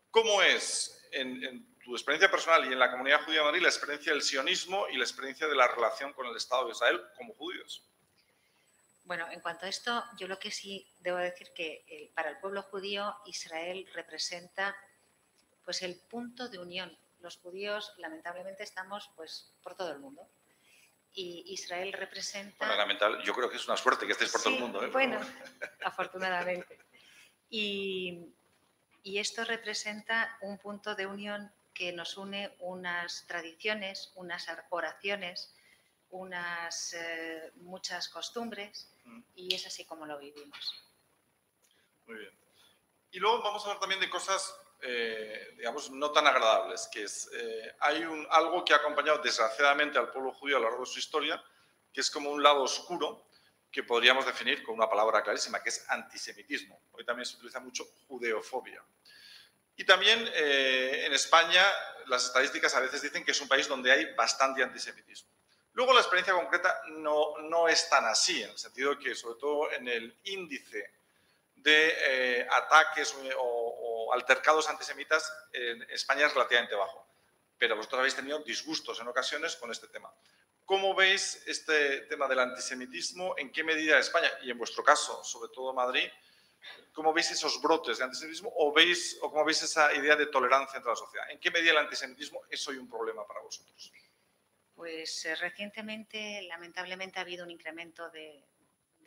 ¿cómo 0.10 0.42
es 0.42 1.08
en, 1.12 1.78
tu 1.84 1.94
experiencia 1.94 2.32
personal 2.32 2.66
y 2.66 2.74
en 2.74 2.80
la 2.80 2.90
comunidad 2.90 3.24
judía 3.24 3.40
de 3.40 3.46
Madrid 3.46 3.62
la 3.62 3.70
experiencia 3.70 4.14
del 4.14 4.24
sionismo 4.24 4.88
y 4.90 4.98
la 4.98 5.04
experiencia 5.04 5.48
de 5.48 5.56
la 5.56 5.68
relación 5.68 6.14
con 6.14 6.26
el 6.26 6.36
Estado 6.36 6.66
de 6.66 6.72
Israel 6.72 7.02
como 7.16 7.36
judíos? 7.36 7.88
Bueno, 9.04 9.28
en 9.30 9.42
cuanto 9.42 9.68
a 9.68 9.70
esto, 9.70 10.04
yo 10.18 10.28
lo 10.28 10.40
que 10.40 10.50
sí 10.50 10.88
debo 11.02 11.18
decir 11.18 11.52
que 11.54 12.12
para 12.16 12.30
el 12.30 12.40
pueblo 12.40 12.64
judío 12.64 13.14
Israel 13.26 13.88
representa 13.94 14.76
pues 15.66 15.82
el 15.82 15.96
punto 15.96 16.50
de 16.50 16.60
unión. 16.60 16.98
Los 17.20 17.38
judíos, 17.38 17.94
lamentablemente, 17.98 18.64
estamos 18.64 19.10
pues 19.16 19.54
por 19.64 19.76
todo 19.76 19.92
el 19.92 20.00
mundo. 20.00 20.28
Y 21.14 21.44
Israel 21.48 21.94
representa... 21.94 22.58
Bueno, 22.58 22.76
lamentable, 22.76 23.24
yo 23.24 23.34
creo 23.34 23.50
que 23.50 23.58
es 23.58 23.68
una 23.68 23.78
suerte 23.78 24.06
que 24.06 24.14
estés 24.14 24.32
por 24.32 24.42
todo 24.42 24.54
el 24.54 24.60
mundo. 24.60 24.84
¿eh? 24.84 24.88
Bueno, 24.88 25.20
afortunadamente. 25.86 26.80
Y, 27.50 28.34
y 29.04 29.20
esto 29.20 29.46
representa 29.46 30.38
un 30.42 30.58
punto 30.58 30.96
de 30.96 31.06
unión 31.06 31.52
que 31.74 31.92
nos 31.92 32.18
une 32.18 32.56
unas 32.60 33.26
tradiciones, 33.28 34.12
unas 34.16 34.48
oraciones, 34.70 35.54
unas 36.10 36.94
eh, 36.94 37.52
muchas 37.56 38.08
costumbres 38.10 38.90
mm. 39.06 39.22
y 39.36 39.56
es 39.56 39.66
así 39.66 39.86
como 39.86 40.06
lo 40.06 40.20
vivimos. 40.20 40.84
Muy 42.06 42.18
bien. 42.18 42.32
Y 43.12 43.20
luego 43.20 43.42
vamos 43.42 43.64
a 43.64 43.66
hablar 43.68 43.80
también 43.80 44.00
de 44.00 44.10
cosas 44.10 44.56
eh, 44.86 45.54
digamos, 45.56 45.92
no 45.92 46.12
tan 46.12 46.28
agradables, 46.28 46.90
que 46.92 47.04
es, 47.04 47.30
eh, 47.34 47.74
hay 47.80 48.04
un, 48.04 48.28
algo 48.30 48.66
que 48.66 48.74
ha 48.74 48.78
acompañado 48.78 49.20
desgraciadamente 49.20 49.98
al 49.98 50.12
pueblo 50.12 50.34
judío 50.34 50.58
a 50.58 50.60
lo 50.60 50.68
largo 50.68 50.84
de 50.84 50.92
su 50.92 51.00
historia, 51.00 51.42
que 51.94 52.02
es 52.02 52.12
como 52.12 52.30
un 52.30 52.44
lado 52.44 52.64
oscuro 52.64 53.30
que 53.72 53.84
podríamos 53.84 54.26
definir 54.26 54.62
con 54.62 54.76
una 54.76 54.90
palabra 54.90 55.24
clarísima, 55.24 55.64
que 55.64 55.70
es 55.70 55.86
antisemitismo. 55.90 56.82
Hoy 56.92 57.06
también 57.06 57.26
se 57.26 57.38
utiliza 57.38 57.62
mucho 57.62 57.86
judeofobia. 58.08 58.84
Y 59.78 59.86
también 59.86 60.30
eh, 60.34 61.06
en 61.06 61.14
España 61.14 61.64
las 62.08 62.26
estadísticas 62.26 62.76
a 62.76 62.82
veces 62.82 63.02
dicen 63.02 63.24
que 63.24 63.32
es 63.32 63.40
un 63.40 63.48
país 63.48 63.70
donde 63.70 63.90
hay 63.90 64.14
bastante 64.16 64.62
antisemitismo. 64.64 65.30
Luego 65.74 65.94
la 65.94 66.02
experiencia 66.02 66.34
concreta 66.34 66.82
no, 66.90 67.38
no 67.40 67.70
es 67.70 67.90
tan 67.90 68.06
así, 68.06 68.44
en 68.44 68.50
el 68.50 68.58
sentido 68.58 69.00
que 69.00 69.16
sobre 69.16 69.40
todo 69.40 69.72
en 69.72 69.88
el 69.88 70.16
índice 70.26 70.92
de 71.56 72.46
ataques 72.52 73.16
o, 73.38 73.93
altercados 74.14 74.70
antisemitas 74.70 75.32
en 75.52 75.82
España 75.90 76.28
es 76.28 76.34
relativamente 76.34 76.76
bajo. 76.76 77.08
Pero 77.58 77.76
vosotros 77.76 78.00
habéis 78.00 78.16
tenido 78.16 78.40
disgustos 78.40 79.00
en 79.00 79.08
ocasiones 79.08 79.56
con 79.56 79.72
este 79.72 79.88
tema. 79.88 80.14
¿Cómo 80.66 80.96
veis 80.96 81.44
este 81.46 82.02
tema 82.02 82.28
del 82.28 82.40
antisemitismo? 82.40 83.36
¿En 83.38 83.52
qué 83.52 83.64
medida 83.64 84.00
España, 84.00 84.32
y 84.44 84.52
en 84.52 84.58
vuestro 84.58 84.84
caso, 84.84 85.24
sobre 85.24 85.52
todo 85.54 85.74
Madrid, 85.74 86.10
cómo 86.94 87.12
veis 87.12 87.32
esos 87.32 87.62
brotes 87.62 87.98
de 87.98 88.06
antisemitismo 88.06 88.54
o, 88.56 88.72
veis, 88.72 89.18
o 89.22 89.30
cómo 89.30 89.44
veis 89.44 89.62
esa 89.62 89.94
idea 89.94 90.16
de 90.16 90.28
tolerancia 90.28 90.78
entre 90.78 90.92
la 90.92 90.96
sociedad? 90.96 91.30
¿En 91.30 91.40
qué 91.40 91.52
medida 91.52 91.72
el 91.72 91.78
antisemitismo 91.78 92.42
es 92.50 92.66
hoy 92.68 92.78
un 92.78 92.90
problema 92.90 93.28
para 93.28 93.42
vosotros? 93.42 93.92
Pues 94.76 95.26
eh, 95.26 95.36
recientemente, 95.36 96.42
lamentablemente, 96.44 97.20
ha 97.20 97.22
habido 97.24 97.44
un 97.44 97.52
incremento 97.52 98.10
de, 98.10 98.44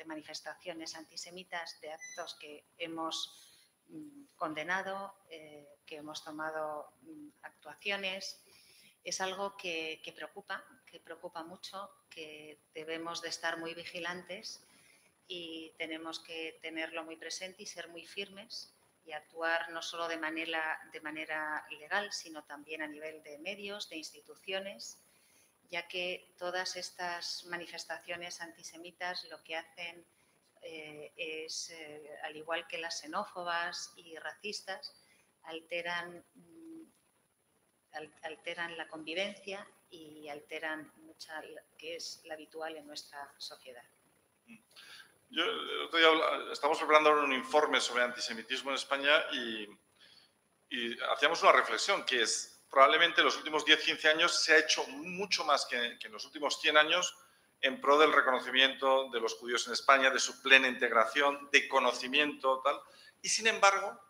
manifestaciones 0.04 0.94
antisemitas, 0.94 1.80
de 1.80 1.90
actos 1.90 2.36
que 2.38 2.66
hemos 2.76 3.55
condenado, 4.36 5.14
eh, 5.30 5.66
que 5.86 5.96
hemos 5.96 6.22
tomado 6.22 6.92
mm, 7.02 7.28
actuaciones. 7.42 8.40
Es 9.04 9.20
algo 9.20 9.56
que, 9.56 10.00
preocupa, 10.14 10.64
que 10.84 11.00
preocupa 11.00 11.42
mucho, 11.42 11.90
que 12.10 12.58
debemos 12.74 13.22
de 13.22 13.28
estar 13.28 13.58
muy 13.58 13.74
vigilantes 13.74 14.62
y 15.28 15.72
tenemos 15.78 16.20
que 16.20 16.58
tenerlo 16.60 17.04
muy 17.04 17.16
presente 17.16 17.62
y 17.62 17.66
ser 17.66 17.88
muy 17.88 18.04
firmes 18.06 18.72
y 19.04 19.12
actuar 19.12 19.70
no 19.70 19.82
solo 19.82 20.08
de 20.08 20.18
manera, 20.18 20.80
de 20.92 21.00
manera 21.00 21.64
legal, 21.70 22.12
sino 22.12 22.42
también 22.44 22.82
a 22.82 22.88
nivel 22.88 23.22
de 23.22 23.38
medios, 23.38 23.88
de 23.88 23.96
instituciones, 23.96 24.98
ya 25.70 25.86
que 25.86 26.34
todas 26.36 26.76
estas 26.76 27.44
manifestaciones 27.46 28.40
antisemitas 28.40 29.24
lo 29.30 29.42
que 29.44 29.56
hacen 29.56 30.04
eh, 30.62 31.12
es, 31.16 31.70
eh, 31.70 32.18
al 32.22 32.36
igual 32.36 32.66
que 32.66 32.78
las 32.78 33.00
xenófobas 33.00 33.92
y 33.96 34.16
racistas, 34.16 34.94
alteran 35.44 36.24
alteran 38.22 38.76
la 38.76 38.86
convivencia 38.88 39.66
y 39.90 40.28
alteran 40.28 40.92
mucha, 40.96 41.42
que 41.78 41.96
es 41.96 42.20
la 42.24 42.34
habitual 42.34 42.76
en 42.76 42.86
nuestra 42.86 43.32
sociedad. 43.38 43.84
Yo, 45.30 45.44
estamos 46.52 46.78
preparando 46.78 47.24
un 47.24 47.32
informe 47.32 47.80
sobre 47.80 48.04
antisemitismo 48.04 48.70
en 48.70 48.76
España 48.76 49.24
y, 49.32 49.66
hacíamos 51.10 51.42
una 51.42 51.52
reflexión 51.52 52.04
que 52.04 52.22
es, 52.22 52.64
probablemente 52.68 53.20
en 53.20 53.26
los 53.26 53.36
últimos 53.36 53.64
10-15 53.64 54.10
años 54.10 54.42
se 54.42 54.52
ha 54.52 54.58
hecho 54.58 54.86
mucho 54.88 55.44
más 55.44 55.64
que, 55.66 55.96
que 55.98 56.08
en 56.08 56.12
los 56.12 56.24
últimos 56.24 56.60
100 56.60 56.76
años 56.76 57.14
en 57.60 57.80
pro 57.80 57.98
del 57.98 58.12
reconocimiento 58.12 59.08
de 59.10 59.20
los 59.20 59.34
judíos 59.34 59.66
en 59.66 59.72
España, 59.72 60.10
de 60.10 60.20
su 60.20 60.40
plena 60.42 60.68
integración, 60.68 61.48
de 61.50 61.68
conocimiento, 61.68 62.60
tal. 62.62 62.80
Y 63.22 63.28
sin 63.28 63.46
embargo, 63.46 64.00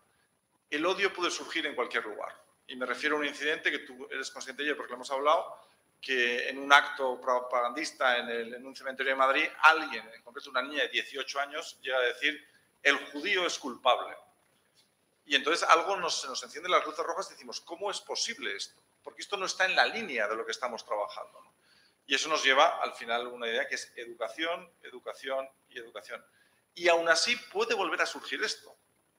el 0.70 0.84
odio 0.84 1.12
puede 1.12 1.30
surgir 1.30 1.66
en 1.66 1.74
cualquier 1.74 2.04
lugar. 2.04 2.34
Y 2.66 2.76
me 2.76 2.86
refiero 2.86 3.16
a 3.16 3.20
un 3.20 3.26
incidente 3.26 3.70
que 3.70 3.80
tú 3.80 4.08
eres 4.10 4.30
consciente 4.30 4.62
de 4.62 4.70
ello 4.70 4.76
porque 4.76 4.90
lo 4.90 4.96
hemos 4.96 5.10
hablado, 5.10 5.56
que 6.00 6.48
en 6.48 6.58
un 6.58 6.72
acto 6.72 7.20
propagandista 7.20 8.18
en, 8.18 8.66
un 8.66 8.74
cementerio 8.74 9.12
de 9.12 9.16
Madrid, 9.16 9.48
alguien, 9.62 10.08
en 10.14 10.22
concreto 10.22 10.50
una 10.50 10.62
niña 10.62 10.82
de 10.82 10.88
18 10.88 11.40
años, 11.40 11.78
llega 11.80 11.98
a 11.98 12.02
decir, 12.02 12.46
el 12.82 12.96
judío 13.10 13.46
es 13.46 13.58
culpable. 13.58 14.16
Y 15.24 15.34
entonces 15.34 15.68
algo 15.68 16.08
se 16.10 16.28
nos 16.28 16.42
enciende 16.42 16.68
las 16.68 16.84
luces 16.84 17.04
rojas 17.04 17.28
y 17.28 17.34
decimos, 17.34 17.60
¿cómo 17.60 17.90
es 17.90 18.00
posible 18.00 18.54
esto? 18.54 18.80
Porque 19.02 19.22
esto 19.22 19.36
no 19.36 19.46
está 19.46 19.64
en 19.64 19.74
la 19.74 19.86
línea 19.86 20.28
de 20.28 20.36
lo 20.36 20.44
que 20.44 20.52
estamos 20.52 20.84
trabajando. 20.84 21.42
Y 22.06 22.14
eso 22.14 22.28
nos 22.28 22.44
lleva 22.44 22.80
al 22.82 22.94
final 22.94 23.26
a 23.26 23.28
una 23.28 23.48
idea 23.48 23.66
que 23.66 23.74
es 23.74 23.92
educación, 23.96 24.70
educación 24.82 25.48
y 25.68 25.78
educación. 25.78 26.24
Y 26.74 26.88
aún 26.88 27.08
así 27.08 27.36
puede 27.52 27.74
volver 27.74 28.00
a 28.02 28.06
surgir 28.06 28.42
esto 28.42 28.76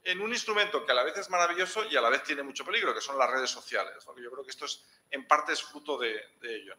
en 0.08 0.22
un 0.22 0.32
instrumento 0.32 0.86
que 0.86 0.92
a 0.94 0.96
la 0.96 1.04
vez 1.04 1.18
es 1.18 1.30
maravilloso 1.30 1.84
y 1.84 1.98
a 1.98 2.02
la 2.02 2.10
vez 2.10 2.24
tiene 2.24 2.42
mucho 2.42 2.64
peligro, 2.64 2.94
que 2.94 3.02
son 3.02 3.18
las 3.18 3.30
redes 3.30 3.50
sociales. 3.50 3.94
Yo 4.06 4.32
creo 4.32 4.44
que 4.44 4.52
esto 4.52 4.64
es, 4.64 4.86
en 5.12 5.28
parte 5.28 5.52
es 5.52 5.62
fruto 5.62 5.98
de, 5.98 6.18
ello. 6.44 6.76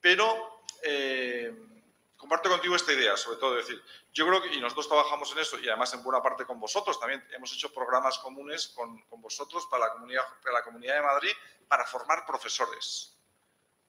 Pero 0.00 0.64
eh, 0.82 1.54
comparto 2.16 2.48
contigo 2.48 2.74
esta 2.74 2.94
idea, 2.94 3.14
sobre 3.18 3.38
todo, 3.38 3.50
de 3.50 3.58
decir, 3.58 3.82
yo 4.14 4.26
creo 4.26 4.40
que, 4.40 4.54
y 4.54 4.60
nosotros 4.60 4.88
trabajamos 4.88 5.30
en 5.32 5.38
eso, 5.40 5.58
y 5.58 5.68
además 5.68 5.92
en 5.92 6.02
buena 6.02 6.22
parte 6.22 6.46
con 6.46 6.58
vosotros, 6.58 6.98
también 6.98 7.22
hemos 7.32 7.52
hecho 7.52 7.70
programas 7.74 8.18
comunes 8.20 8.68
con, 8.68 9.04
vosotros 9.20 9.66
para 9.70 9.88
la 9.88 10.62
Comunidad 10.62 10.94
de 10.94 11.02
Madrid 11.02 11.32
para 11.68 11.84
formar 11.84 12.24
profesores. 12.24 13.15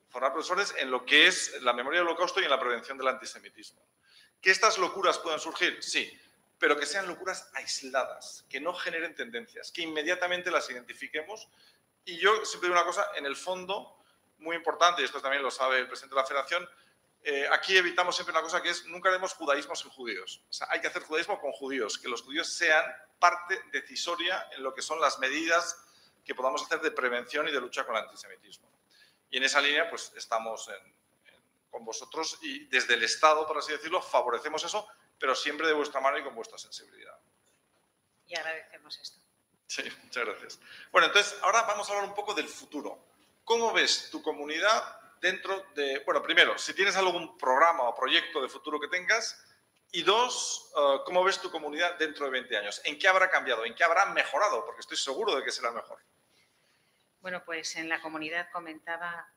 Formar 0.10 0.34
profesores 0.34 0.74
en 0.78 0.90
lo 0.90 1.06
que 1.06 1.28
es 1.28 1.62
la 1.62 1.74
memoria 1.74 2.00
del 2.00 2.08
holocausto 2.08 2.40
y 2.40 2.46
en 2.46 2.50
la 2.50 2.60
prevención 2.60 2.98
del 2.98 3.08
antisemitismo. 3.08 3.82
¿Que 4.42 4.52
estas 4.52 4.78
locuras 4.78 5.18
puedan 5.20 5.40
surgir? 5.40 5.82
Sí 5.82 6.12
pero 6.60 6.78
que 6.78 6.86
sean 6.86 7.08
locuras 7.08 7.50
aisladas, 7.54 8.46
que 8.50 8.60
no 8.60 8.74
generen 8.74 9.14
tendencias, 9.16 9.72
que 9.72 9.84
inmediatamente 9.84 10.50
las 10.50 10.70
identifiquemos. 10.70 11.48
Y 12.06 12.18
yo 12.18 12.46
siempre 12.46 12.70
digo 12.70 12.80
una 12.80 12.88
cosa, 12.88 13.08
en 13.16 13.26
el 13.26 13.36
fondo, 13.36 13.98
muy 14.40 14.56
importante, 14.56 15.02
y 15.02 15.06
esto 15.06 15.22
también 15.22 15.44
lo 15.44 15.52
sabe 15.52 15.80
el 15.80 15.88
presidente 15.88 16.16
de 16.16 16.22
la 16.22 16.28
federación, 16.28 16.70
eh, 17.24 17.48
aquí 17.52 17.76
evitamos 17.76 18.16
siempre 18.16 18.32
una 18.32 18.42
cosa 18.42 18.62
que 18.62 18.70
es, 18.70 18.86
nunca 18.86 19.10
haremos 19.10 19.34
judaísmo 19.34 19.76
sin 19.76 19.92
judíos. 19.92 20.42
O 20.50 20.54
sea, 20.54 20.68
hay 20.70 20.80
que 20.80 20.88
hacer 20.88 21.04
judaísmo 21.04 21.40
con 21.40 21.52
judíos, 21.52 21.98
que 21.98 22.08
los 22.08 22.22
judíos 22.22 22.48
sean 22.48 22.86
parte 23.20 23.60
decisoria 23.72 24.48
en 24.56 24.64
lo 24.64 24.74
que 24.74 24.82
son 24.82 25.02
las 25.02 25.20
medidas 25.20 25.78
que 26.24 26.36
podamos 26.36 26.64
hacer 26.64 26.82
de 26.82 26.92
prevención 26.92 27.48
y 27.48 27.52
de 27.52 27.60
lucha 27.60 27.86
con 27.86 27.96
el 27.96 28.04
antisemitismo. 28.04 28.67
Y 29.30 29.38
en 29.38 29.44
esa 29.44 29.62
línea, 29.62 29.90
pues 29.90 30.14
estamos 30.16 30.70
con 31.70 31.86
vosotros 31.86 32.40
y 32.42 32.66
desde 32.66 32.96
el 32.96 33.04
Estado, 33.04 33.46
por 33.46 33.58
así 33.58 33.72
decirlo, 33.72 34.02
favorecemos 34.02 34.64
eso, 34.64 34.88
pero 35.20 35.36
siempre 35.36 35.68
de 35.68 35.74
vuestra 35.74 36.00
mano 36.00 36.18
y 36.18 36.24
con 36.24 36.34
vuestra 36.34 36.58
sensibilidad. 36.58 37.18
Y 38.28 38.36
agradecemos 38.36 38.98
esto. 39.00 39.20
Sí, 39.68 39.84
muchas 40.04 40.26
gracias. 40.26 40.60
Bueno, 40.92 41.08
entonces 41.08 41.38
ahora 41.42 41.64
vamos 41.64 41.90
a 41.90 41.94
hablar 41.94 42.10
un 42.10 42.16
poco 42.16 42.34
del 42.34 42.48
futuro. 42.48 42.98
¿Cómo 43.44 43.74
ves 43.74 44.10
tu 44.10 44.22
comunidad 44.22 45.00
dentro 45.22 45.66
de, 45.76 46.00
bueno, 46.06 46.22
primero, 46.22 46.58
si 46.58 46.74
tienes 46.74 46.96
algún 46.96 47.38
programa 47.38 47.84
o 47.84 47.96
proyecto 47.96 48.42
de 48.42 48.50
futuro 48.50 48.80
que 48.80 48.88
tengas, 48.88 49.44
y 49.92 50.04
dos, 50.04 50.72
eh, 50.76 51.00
¿cómo 51.06 51.24
ves 51.24 51.40
tu 51.40 51.50
comunidad 51.50 51.98
dentro 51.98 52.26
de 52.26 52.32
20 52.32 52.58
años? 52.58 52.82
¿En 52.84 53.00
qué 53.00 53.08
habrá 53.08 53.30
cambiado? 53.30 53.66
¿En 53.66 53.74
qué 53.74 53.84
habrá 53.84 54.06
mejorado? 54.08 54.66
Porque 54.66 54.82
estoy 54.82 54.98
seguro 54.98 55.36
de 55.36 55.44
que 55.44 55.52
será 55.52 55.72
mejor. 55.72 56.00
Bueno, 57.28 57.44
pues 57.44 57.76
en 57.76 57.90
la 57.90 58.00
comunidad 58.00 58.50
comentaba 58.54 59.30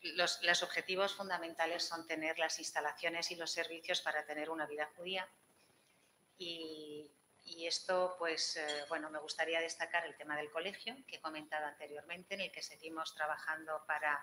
los, 0.00 0.62
objetivos 0.62 1.14
fundamentales 1.14 1.84
son 1.84 2.06
tener 2.06 2.38
las 2.38 2.58
instalaciones 2.58 3.30
y 3.30 3.34
los 3.36 3.50
servicios 3.50 4.00
para 4.00 4.24
tener 4.24 4.48
una 4.48 4.64
vida 4.64 4.88
judía. 4.96 5.28
Y, 6.38 7.10
esto, 7.66 8.16
pues, 8.18 8.56
eh, 8.56 8.86
bueno, 8.88 9.10
me 9.10 9.18
gustaría 9.18 9.60
destacar 9.60 10.06
el 10.06 10.16
tema 10.16 10.38
del 10.38 10.50
colegio, 10.50 10.96
que 11.06 11.16
he 11.16 11.20
comentado 11.20 11.66
anteriormente, 11.66 12.32
en 12.32 12.40
el 12.40 12.50
que 12.50 12.62
seguimos 12.62 13.14
trabajando 13.14 13.84
para 13.86 14.18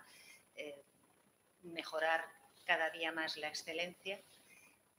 eh, 0.55 0.83
mejorar 1.61 2.27
cada 2.65 2.89
día 2.89 3.11
más 3.11 3.37
la 3.37 3.49
excelencia. 3.49 4.19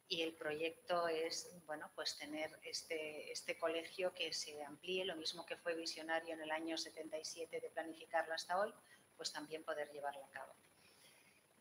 Y 0.09 0.23
el 0.23 0.33
proyecto 0.33 1.07
es, 1.09 1.51
bueno, 1.67 1.91
pues 1.95 2.17
tener 2.17 2.59
este, 2.65 3.31
este 3.31 3.59
colegio 3.59 4.15
que 4.15 4.33
se 4.33 4.63
amplíe, 4.65 5.05
lo 5.05 5.17
mismo 5.17 5.45
que 5.45 5.57
fue 5.57 5.75
visionario 5.75 6.35
en 6.35 6.41
el 6.41 6.51
año 6.51 6.79
77 6.79 7.61
de 7.61 7.71
planificarlo 7.71 8.33
hasta 8.33 8.59
hoy, 8.59 8.73
pues 9.17 9.33
también 9.33 9.65
poder 9.65 9.91
llevarlo 9.93 10.25
a 10.25 10.31
cabo. 10.31 10.53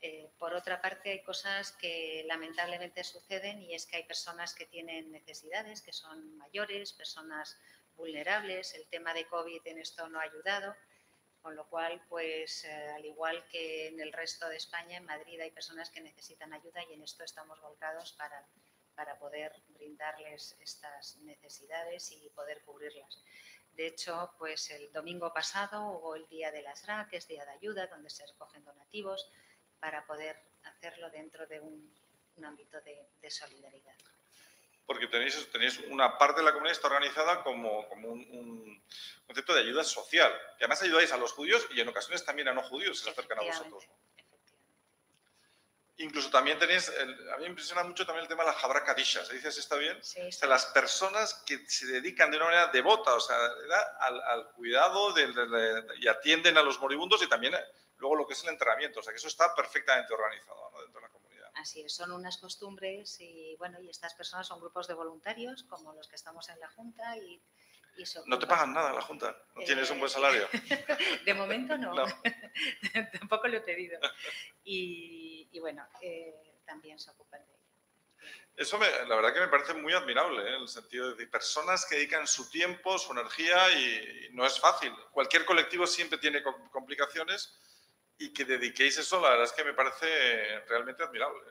Eh, 0.01 0.29
por 0.37 0.53
otra 0.53 0.79
parte, 0.79 1.09
hay 1.09 1.23
cosas 1.23 1.71
que 1.73 2.23
lamentablemente 2.27 3.03
suceden 3.03 3.61
y 3.63 3.73
es 3.73 3.85
que 3.85 3.97
hay 3.97 4.03
personas 4.03 4.53
que 4.53 4.65
tienen 4.65 5.11
necesidades, 5.11 5.81
que 5.81 5.91
son 5.91 6.37
mayores, 6.37 6.93
personas 6.93 7.57
vulnerables. 7.95 8.75
El 8.75 8.85
tema 8.87 9.13
de 9.13 9.25
COVID 9.25 9.65
en 9.65 9.79
esto 9.79 10.07
no 10.07 10.19
ha 10.19 10.23
ayudado, 10.23 10.75
con 11.47 11.55
lo 11.55 11.69
cual, 11.69 12.03
pues, 12.09 12.65
eh, 12.65 12.89
al 12.89 13.05
igual 13.05 13.41
que 13.49 13.87
en 13.87 14.01
el 14.01 14.11
resto 14.11 14.49
de 14.49 14.57
España, 14.57 14.97
en 14.97 15.05
Madrid 15.05 15.39
hay 15.39 15.49
personas 15.49 15.89
que 15.89 16.01
necesitan 16.01 16.51
ayuda 16.51 16.83
y 16.83 16.95
en 16.95 17.03
esto 17.03 17.23
estamos 17.23 17.61
volcados 17.61 18.11
para, 18.17 18.45
para 18.95 19.17
poder 19.17 19.53
brindarles 19.69 20.57
estas 20.59 21.15
necesidades 21.19 22.11
y 22.11 22.29
poder 22.31 22.63
cubrirlas. 22.65 23.23
De 23.71 23.87
hecho, 23.87 24.33
pues 24.37 24.71
el 24.71 24.91
domingo 24.91 25.33
pasado 25.33 25.87
hubo 25.87 26.15
el 26.15 26.27
Día 26.27 26.51
de 26.51 26.63
las 26.63 26.85
RA, 26.85 27.07
que 27.09 27.15
es 27.15 27.27
Día 27.29 27.45
de 27.45 27.51
Ayuda, 27.51 27.87
donde 27.87 28.09
se 28.09 28.27
recogen 28.27 28.65
donativos 28.65 29.31
para 29.79 30.05
poder 30.05 30.35
hacerlo 30.63 31.09
dentro 31.11 31.47
de 31.47 31.61
un, 31.61 31.95
ámbito 32.43 32.81
de, 32.81 33.31
solidaridad. 33.31 33.95
Porque 34.87 35.07
tenéis, 35.07 35.51
tenéis 35.51 35.79
una 35.89 36.17
parte 36.17 36.39
de 36.39 36.45
la 36.45 36.53
comunidad 36.53 36.75
está 36.77 36.87
organizada 36.87 37.43
como, 37.43 37.87
como 37.89 38.07
un, 38.07 38.83
concepto 39.27 39.53
de 39.53 39.59
ayuda 39.59 39.83
social, 39.83 40.31
que 40.57 40.63
además 40.63 40.81
ayudáis 40.81 41.11
a 41.11 41.17
los 41.17 41.33
judíos 41.33 41.67
y 41.71 41.81
en 41.81 41.89
ocasiones 41.89 42.23
también 42.23 42.47
a 42.47 42.53
no 42.53 42.63
judíos 42.63 42.99
se 42.99 43.09
acercan 43.09 43.39
a 43.39 43.43
vosotros. 43.43 43.85
Incluso 45.97 46.29
también 46.29 46.57
tenéis, 46.57 46.89
a 46.89 47.37
mí 47.37 47.41
me 47.43 47.47
impresiona 47.47 47.83
mucho 47.83 48.05
también 48.05 48.21
el 48.23 48.29
tema 48.29 48.43
de 48.43 48.51
la 48.51 48.57
jabra 48.57 48.83
kadisha, 48.83 49.25
¿se 49.25 49.33
dice 49.33 49.49
está 49.49 49.75
bien? 49.75 49.97
Sí, 50.03 50.21
O 50.21 50.31
sea, 50.31 50.47
las 50.47 50.67
personas 50.67 51.33
que 51.45 51.67
se 51.67 51.87
dedican 51.87 52.31
de 52.31 52.37
una 52.37 52.45
manera 52.45 52.67
devota, 52.67 53.15
o 53.15 53.19
sea, 53.19 53.35
al, 53.99 54.51
cuidado 54.51 55.13
y 55.99 56.07
atienden 56.07 56.57
a 56.57 56.61
los 56.61 56.79
moribundos 56.79 57.21
y 57.23 57.27
también 57.27 57.55
luego 57.97 58.15
lo 58.15 58.27
que 58.27 58.33
es 58.33 58.43
el 58.43 58.49
entrenamiento, 58.49 58.99
o 58.99 59.03
sea 59.03 59.11
que 59.11 59.17
eso 59.17 59.27
está 59.27 59.53
perfectamente 59.55 60.13
organizado 60.13 60.71
dentro 60.81 61.01
de 61.01 61.07
la 61.07 61.11
comunidad. 61.11 61.16
Así 61.57 61.81
es, 61.81 61.93
son 61.95 62.11
unas 62.11 62.37
costumbres 62.37 63.19
y 63.19 63.55
bueno, 63.57 63.81
y 63.81 63.89
estas 63.89 64.13
personas 64.13 64.47
son 64.47 64.59
grupos 64.59 64.87
de 64.87 64.93
voluntarios 64.93 65.63
como 65.63 65.93
los 65.93 66.07
que 66.07 66.15
estamos 66.15 66.47
en 66.49 66.59
la 66.59 66.69
Junta 66.69 67.17
y, 67.17 67.41
¿No 68.27 68.37
te 68.37 68.45
pagan 68.45 68.73
nada 68.73 68.89
en 68.89 68.95
la 68.95 69.01
Junta? 69.01 69.35
¿No 69.55 69.63
tienes 69.63 69.89
un 69.89 69.97
buen 69.97 70.11
salario? 70.11 70.47
de 71.25 71.33
momento 71.33 71.75
no, 71.79 71.95
tampoco 73.19 73.47
lo 73.47 73.57
he 73.57 73.61
pedido. 73.61 73.99
Y, 74.63 75.49
y 75.51 75.59
bueno, 75.59 75.83
eh, 75.99 76.61
también 76.63 76.99
se 76.99 77.09
ocupan 77.09 77.43
de 77.47 77.53
ello. 77.53 77.57
Eso 78.55 78.79
la 78.79 79.15
verdad 79.15 79.33
que 79.33 79.39
me 79.39 79.47
parece 79.47 79.73
muy 79.73 79.93
admirable, 79.93 80.43
¿eh? 80.43 80.55
en 80.55 80.61
el 80.61 80.67
sentido 80.67 81.15
de 81.15 81.27
personas 81.27 81.85
que 81.85 81.95
dedican 81.95 82.27
su 82.27 82.49
tiempo, 82.49 82.97
su 82.97 83.11
energía 83.11 83.71
y, 83.71 84.29
no 84.31 84.45
es 84.45 84.59
fácil. 84.59 84.93
Cualquier 85.11 85.45
colectivo 85.45 85.87
siempre 85.87 86.17
tiene 86.17 86.43
complicaciones 86.71 87.55
y 88.19 88.33
que 88.33 88.45
dediquéis 88.45 88.97
eso, 88.97 89.21
la 89.21 89.29
verdad 89.29 89.45
es 89.45 89.51
que 89.51 89.63
me 89.63 89.73
parece 89.73 90.59
realmente 90.67 91.03
admirable. 91.03 91.41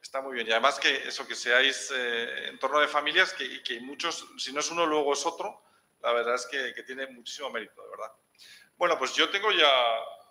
está 0.00 0.20
muy 0.20 0.34
bien. 0.34 0.46
Y 0.46 0.52
además 0.52 0.78
que 0.78 1.08
eso, 1.08 1.26
que 1.26 1.34
seáis 1.34 1.92
eh, 1.94 2.48
en 2.48 2.58
torno 2.58 2.78
de 2.80 2.88
familias, 2.88 3.32
que, 3.32 3.62
que 3.62 3.80
muchos, 3.80 4.26
si 4.38 4.52
no 4.52 4.60
es 4.60 4.70
uno, 4.70 4.86
luego 4.86 5.12
es 5.12 5.26
otro, 5.26 5.62
la 6.00 6.12
verdad 6.12 6.34
es 6.34 6.46
que, 6.46 6.72
que 6.74 6.82
tiene 6.82 7.06
muchísimo 7.08 7.50
mérito, 7.50 7.82
de 7.82 7.90
verdad. 7.90 8.12
Bueno, 8.76 8.98
pues 8.98 9.14
yo 9.14 9.30
tengo 9.30 9.50
ya 9.50 9.68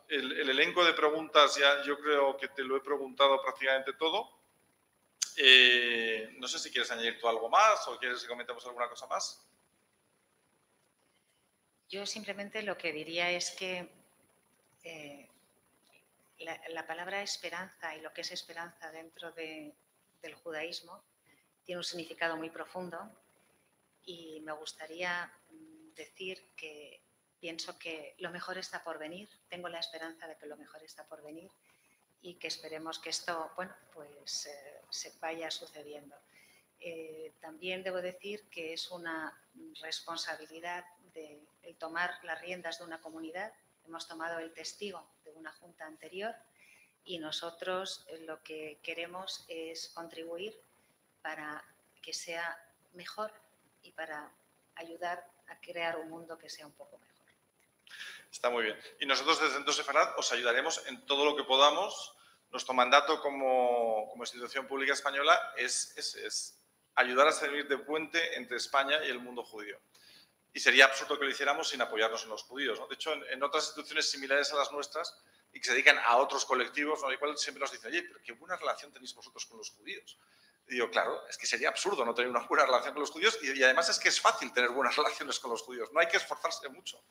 el, 0.09 0.39
el 0.39 0.49
elenco 0.49 0.85
de 0.85 0.93
preguntas, 0.93 1.55
ya 1.55 1.83
yo 1.83 1.97
creo 1.99 2.37
que 2.37 2.49
te 2.49 2.63
lo 2.63 2.77
he 2.77 2.81
preguntado 2.81 3.41
prácticamente 3.41 3.93
todo. 3.93 4.43
Eh, 5.35 6.35
no 6.37 6.47
sé 6.47 6.59
si 6.59 6.71
quieres 6.71 6.91
añadir 6.91 7.19
tú 7.19 7.27
algo 7.27 7.49
más 7.49 7.87
o 7.87 7.97
quieres 7.97 8.21
que 8.21 8.27
comentemos 8.27 8.65
alguna 8.65 8.87
cosa 8.87 9.07
más. 9.07 9.45
Yo 11.89 12.05
simplemente 12.05 12.61
lo 12.63 12.77
que 12.77 12.91
diría 12.91 13.31
es 13.31 13.51
que 13.51 14.02
eh, 14.83 15.29
la, 16.39 16.85
palabra 16.85 17.21
esperanza 17.21 17.95
y 17.95 18.01
lo 18.01 18.13
que 18.13 18.21
es 18.21 18.31
esperanza 18.31 18.91
dentro 18.91 19.31
del 19.31 20.35
judaísmo 20.43 21.03
tiene 21.63 21.79
un 21.79 21.83
significado 21.83 22.35
muy 22.35 22.49
profundo 22.49 22.99
y 24.05 24.41
me 24.41 24.51
gustaría 24.51 25.31
mm, 25.51 25.93
decir 25.95 26.43
que 26.55 27.01
pienso 27.39 27.77
que 27.77 28.15
lo 28.19 28.31
mejor 28.31 28.57
está 28.57 28.83
por 28.83 28.97
venir, 28.99 29.29
tengo 29.49 29.69
la 29.69 29.79
esperanza 29.79 30.27
de 30.27 30.37
que 30.37 30.45
lo 30.45 30.57
mejor 30.57 30.83
está 30.83 31.05
por 31.05 31.21
venir 31.23 31.51
y 32.21 32.35
que 32.35 32.47
esperemos 32.47 32.99
que 32.99 33.09
esto 33.09 33.51
bueno, 33.55 33.75
pues, 33.93 34.45
eh, 34.47 34.81
se 34.89 35.11
vaya 35.19 35.51
sucediendo. 35.51 36.15
Eh, 36.79 37.33
también 37.41 37.83
debo 37.83 38.01
decir 38.01 38.49
que 38.49 38.73
es 38.73 38.91
una 38.91 39.37
responsabilidad 39.81 40.85
de 41.13 41.41
el 41.63 41.75
tomar 41.75 42.11
las 42.23 42.41
riendas 42.41 42.79
de 42.79 42.85
una 42.85 43.01
comunidad. 43.01 43.53
Hemos 43.85 44.07
tomado 44.07 44.39
el 44.39 44.53
testigo 44.53 45.05
de 45.25 45.31
una 45.31 45.51
junta 45.53 45.85
anterior 45.85 46.33
y 47.05 47.19
nosotros 47.19 48.05
eh, 48.07 48.19
lo 48.25 48.41
que 48.43 48.79
queremos 48.81 49.45
es 49.47 49.89
contribuir 49.89 50.55
para 51.21 51.63
que 52.01 52.13
sea 52.13 52.57
mejor 52.93 53.31
y 53.81 53.91
para 53.91 54.31
ayudar 54.75 55.25
a 55.47 55.59
crear 55.59 55.97
un 55.97 56.09
mundo 56.09 56.37
que 56.37 56.49
sea 56.49 56.65
un 56.65 56.73
poco 56.73 56.97
mejor. 56.97 57.13
Está 58.31 58.49
muy 58.49 58.63
bien. 58.63 58.77
Y 58.99 59.05
nosotros 59.05 59.39
desde 59.39 59.53
Centro 59.53 59.73
Sefarad 59.73 60.17
os 60.17 60.31
ayudaremos 60.31 60.85
en 60.87 61.05
todo 61.05 61.23
lo 61.25 61.35
que 61.35 61.43
podamos. 61.43 62.15
Nuestro 62.51 62.73
mandato 62.73 63.21
como, 63.21 64.09
como 64.09 64.23
institución 64.23 64.67
pública 64.67 64.93
española 64.93 65.39
es, 65.55 65.95
es, 65.97 66.59
ayudar 66.95 67.27
a 67.27 67.31
servir 67.31 67.67
de 67.67 67.77
puente 67.77 68.35
entre 68.35 68.57
España 68.57 69.03
y 69.05 69.09
el 69.09 69.19
mundo 69.19 69.43
judío. 69.43 69.79
Y 70.53 70.59
sería 70.59 70.85
absurdo 70.85 71.17
que 71.17 71.25
lo 71.25 71.31
hiciéramos 71.31 71.67
sin 71.67 71.81
apoyarnos 71.81 72.23
en 72.23 72.29
los 72.29 72.43
judíos. 72.43 72.79
De 72.87 72.95
hecho, 72.95 73.11
en, 73.13 73.41
otras 73.41 73.65
instituciones 73.65 74.09
similares 74.09 74.53
a 74.53 74.55
las 74.55 74.71
nuestras 74.71 75.17
y 75.51 75.59
que 75.59 75.65
se 75.65 75.71
dedican 75.71 75.97
a 76.05 76.17
otros 76.17 76.45
colectivos, 76.45 77.01
¿no? 77.01 77.11
igual 77.11 77.37
siempre 77.37 77.59
nos 77.61 77.71
dicen, 77.71 77.91
oye, 77.91 78.03
pero 78.03 78.19
qué 78.23 78.33
buena 78.33 78.55
relación 78.55 78.91
tenéis 78.91 79.15
vosotros 79.15 79.45
con 79.47 79.57
los 79.57 79.71
judíos. 79.71 80.17
Y 80.67 80.75
digo, 80.75 80.89
claro, 80.89 81.27
es 81.27 81.37
que 81.37 81.45
sería 81.45 81.69
absurdo 81.69 82.05
no 82.05 82.13
tener 82.13 82.29
una 82.29 82.41
buena 82.41 82.65
relación 82.65 82.93
con 82.93 83.01
los 83.01 83.11
judíos 83.11 83.37
y, 83.41 83.63
además 83.63 83.89
es 83.89 83.99
que 83.99 84.09
es 84.09 84.21
fácil 84.21 84.53
tener 84.53 84.69
buenas 84.69 84.95
relaciones 84.97 85.39
con 85.39 85.51
los 85.51 85.61
judíos. 85.61 85.91
No 85.91 85.99
hay 85.99 86.07
que 86.07 86.17
esforzarse 86.17 86.69
mucho. 86.69 87.03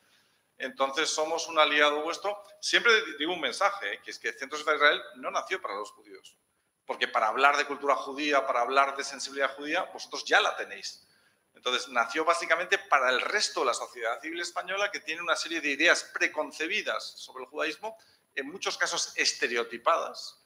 Entonces 0.57 1.09
somos 1.09 1.47
un 1.47 1.59
aliado 1.59 2.01
vuestro. 2.01 2.41
Siempre 2.61 2.93
digo 3.19 3.33
un 3.33 3.41
mensaje, 3.41 3.95
¿eh? 3.95 4.01
que 4.03 4.11
es 4.11 4.19
que 4.19 4.31
Centros 4.33 4.65
de 4.65 4.73
Israel 4.73 5.01
no 5.15 5.31
nació 5.31 5.61
para 5.61 5.75
los 5.75 5.91
judíos. 5.91 6.37
Porque 6.85 7.07
para 7.07 7.27
hablar 7.27 7.57
de 7.57 7.65
cultura 7.65 7.95
judía, 7.95 8.45
para 8.45 8.61
hablar 8.61 8.95
de 8.95 9.03
sensibilidad 9.03 9.55
judía, 9.55 9.83
vosotros 9.93 10.25
ya 10.25 10.41
la 10.41 10.55
tenéis. 10.55 11.05
Entonces 11.55 11.87
nació 11.89 12.25
básicamente 12.25 12.77
para 12.77 13.09
el 13.09 13.21
resto 13.21 13.61
de 13.61 13.67
la 13.67 13.73
sociedad 13.73 14.19
civil 14.21 14.41
española 14.41 14.91
que 14.91 14.99
tiene 14.99 15.21
una 15.21 15.35
serie 15.35 15.61
de 15.61 15.69
ideas 15.69 16.03
preconcebidas 16.13 17.03
sobre 17.03 17.43
el 17.43 17.49
judaísmo, 17.49 17.97
en 18.35 18.49
muchos 18.49 18.77
casos 18.77 19.13
estereotipadas, 19.15 20.43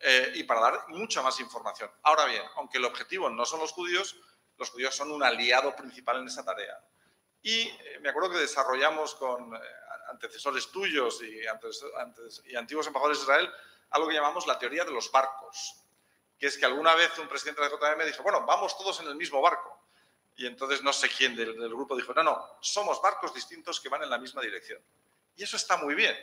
eh, 0.00 0.32
y 0.34 0.44
para 0.44 0.60
dar 0.60 0.88
mucha 0.88 1.22
más 1.22 1.40
información. 1.40 1.90
Ahora 2.02 2.26
bien, 2.26 2.42
aunque 2.56 2.78
el 2.78 2.84
objetivo 2.84 3.30
no 3.30 3.44
son 3.44 3.60
los 3.60 3.72
judíos, 3.72 4.16
los 4.58 4.70
judíos 4.70 4.94
son 4.94 5.10
un 5.10 5.22
aliado 5.22 5.74
principal 5.74 6.18
en 6.18 6.28
esa 6.28 6.44
tarea. 6.44 6.78
Y 7.42 7.62
eh, 7.62 7.98
me 8.00 8.10
acuerdo 8.10 8.30
que 8.30 8.38
desarrollamos 8.38 9.14
con 9.14 9.54
eh, 9.54 9.60
antecesores 10.10 10.70
tuyos 10.70 11.22
y, 11.22 11.46
antiguos 12.56 12.86
embajadores 12.86 13.18
de 13.18 13.22
Israel 13.24 13.50
algo 13.90 14.08
que 14.08 14.14
llamamos 14.14 14.46
la 14.46 14.58
teoría 14.58 14.84
de 14.84 14.90
los 14.90 15.10
barcos, 15.10 15.76
que 16.38 16.46
es 16.46 16.58
que 16.58 16.64
alguna 16.64 16.94
vez 16.94 17.16
un 17.18 17.28
presidente 17.28 17.62
de 17.62 17.68
la 17.68 17.76
JM 17.76 18.04
dijo, 18.04 18.22
bueno, 18.22 18.44
vamos 18.44 18.76
todos 18.76 19.00
en 19.00 19.06
el 19.06 19.14
mismo 19.14 19.40
barco. 19.40 19.73
Y 20.36 20.46
entonces 20.46 20.82
no 20.82 20.92
sé 20.92 21.08
quién 21.08 21.36
del, 21.36 21.54
grupo 21.54 21.96
dijo, 21.96 22.12
no, 22.14 22.22
no, 22.22 22.58
somos 22.60 23.00
barcos 23.00 23.32
distintos 23.32 23.80
que 23.80 23.88
van 23.88 24.02
en 24.02 24.10
la 24.10 24.18
misma 24.18 24.42
dirección. 24.42 24.80
Y 25.36 25.44
eso 25.44 25.56
está 25.56 25.76
muy 25.76 25.94
bien, 25.94 26.16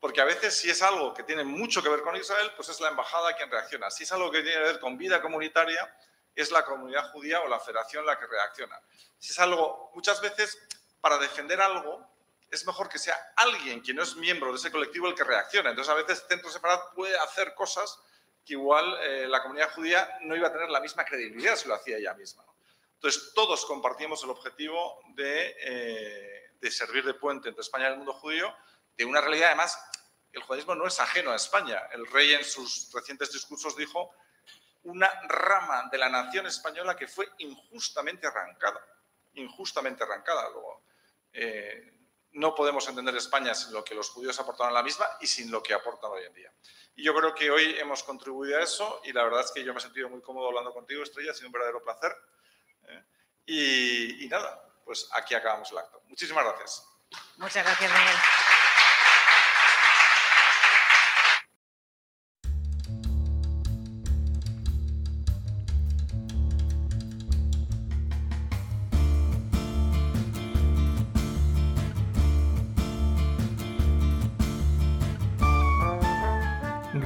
porque 0.00 0.20
a 0.20 0.24
veces 0.24 0.56
si 0.56 0.70
es 0.70 0.82
algo 0.82 1.12
que 1.12 1.22
tiene 1.22 1.44
mucho 1.44 1.82
que 1.82 1.88
ver 1.88 2.02
con 2.02 2.16
Israel, 2.16 2.52
pues 2.56 2.68
es 2.70 2.80
la 2.80 2.88
embajada 2.88 3.34
quien 3.36 3.50
reacciona. 3.50 3.90
Si 3.90 4.04
es 4.04 4.12
algo 4.12 4.30
que 4.30 4.42
tiene 4.42 4.58
que 4.58 4.64
ver 4.64 4.80
con 4.80 4.96
vida 4.96 5.20
comunitaria, 5.20 5.94
es 6.34 6.50
la 6.50 6.64
comunidad 6.64 7.10
judía 7.12 7.40
o 7.40 7.48
la 7.48 7.60
federación 7.60 8.06
la 8.06 8.18
que 8.18 8.26
reacciona. 8.26 8.80
Si 9.18 9.32
es 9.32 9.38
algo, 9.38 9.90
muchas 9.94 10.20
veces, 10.20 10.58
para 11.00 11.18
defender 11.18 11.60
algo, 11.60 12.10
es 12.50 12.66
mejor 12.66 12.88
que 12.88 12.98
sea 12.98 13.32
alguien 13.36 13.82
que 13.82 13.94
no 13.94 14.02
es 14.02 14.16
miembro 14.16 14.50
de 14.50 14.58
ese 14.58 14.70
colectivo 14.70 15.08
el 15.08 15.14
que 15.14 15.24
reaccione. 15.24 15.70
Entonces, 15.70 15.90
a 15.90 15.96
veces 15.96 16.24
Centro 16.28 16.50
Separado 16.50 16.90
puede 16.94 17.18
hacer 17.18 17.54
cosas 17.54 17.98
que 18.44 18.54
igual 18.54 18.98
eh, 19.02 19.26
la 19.28 19.42
comunidad 19.42 19.72
judía 19.72 20.18
no 20.22 20.36
iba 20.36 20.48
a 20.48 20.52
tener 20.52 20.68
la 20.68 20.80
misma 20.80 21.04
credibilidad 21.04 21.56
si 21.56 21.68
lo 21.68 21.74
hacía 21.74 21.96
ella 21.96 22.14
misma. 22.14 22.44
Entonces, 23.02 23.32
todos 23.34 23.66
compartimos 23.66 24.22
el 24.22 24.30
objetivo 24.30 25.00
de, 25.16 25.56
eh, 25.58 26.50
de 26.60 26.70
servir 26.70 27.04
de 27.04 27.14
puente 27.14 27.48
entre 27.48 27.62
España 27.62 27.88
y 27.88 27.92
el 27.92 27.96
mundo 27.96 28.12
judío, 28.12 28.54
de 28.96 29.04
una 29.04 29.20
realidad, 29.20 29.48
además, 29.48 29.76
el 30.30 30.40
judaísmo 30.42 30.76
no 30.76 30.86
es 30.86 31.00
ajeno 31.00 31.32
a 31.32 31.34
España. 31.34 31.82
El 31.90 32.06
rey 32.06 32.32
en 32.32 32.44
sus 32.44 32.92
recientes 32.92 33.32
discursos 33.32 33.74
dijo 33.76 34.14
una 34.84 35.10
rama 35.26 35.88
de 35.90 35.98
la 35.98 36.08
nación 36.08 36.46
española 36.46 36.94
que 36.94 37.08
fue 37.08 37.28
injustamente 37.38 38.28
arrancada, 38.28 38.80
injustamente 39.32 40.04
arrancada. 40.04 40.48
Luego, 40.50 40.84
eh, 41.32 41.92
no 42.34 42.54
podemos 42.54 42.86
entender 42.86 43.16
España 43.16 43.52
sin 43.52 43.72
lo 43.72 43.82
que 43.82 43.96
los 43.96 44.10
judíos 44.10 44.38
aportaron 44.38 44.70
a 44.70 44.78
la 44.78 44.84
misma 44.84 45.08
y 45.20 45.26
sin 45.26 45.50
lo 45.50 45.60
que 45.60 45.74
aportan 45.74 46.12
hoy 46.12 46.22
en 46.22 46.34
día. 46.34 46.52
Y 46.94 47.02
yo 47.02 47.12
creo 47.16 47.34
que 47.34 47.50
hoy 47.50 47.76
hemos 47.80 48.04
contribuido 48.04 48.60
a 48.60 48.62
eso 48.62 49.00
y 49.02 49.12
la 49.12 49.24
verdad 49.24 49.40
es 49.40 49.50
que 49.50 49.64
yo 49.64 49.72
me 49.72 49.80
he 49.80 49.82
sentido 49.82 50.08
muy 50.08 50.20
cómodo 50.20 50.46
hablando 50.46 50.72
contigo, 50.72 51.02
Estrella, 51.02 51.32
ha 51.32 51.34
sido 51.34 51.48
un 51.48 51.52
verdadero 51.52 51.82
placer. 51.82 52.16
Y, 53.46 54.28
nada, 54.30 54.62
pues 54.84 55.08
aquí 55.12 55.34
acabamos 55.34 55.70
el 55.72 55.78
acto. 55.78 56.00
Muchísimas 56.08 56.44
gracias. 56.44 56.86
Muchas 57.36 57.64
gracias. 57.64 57.92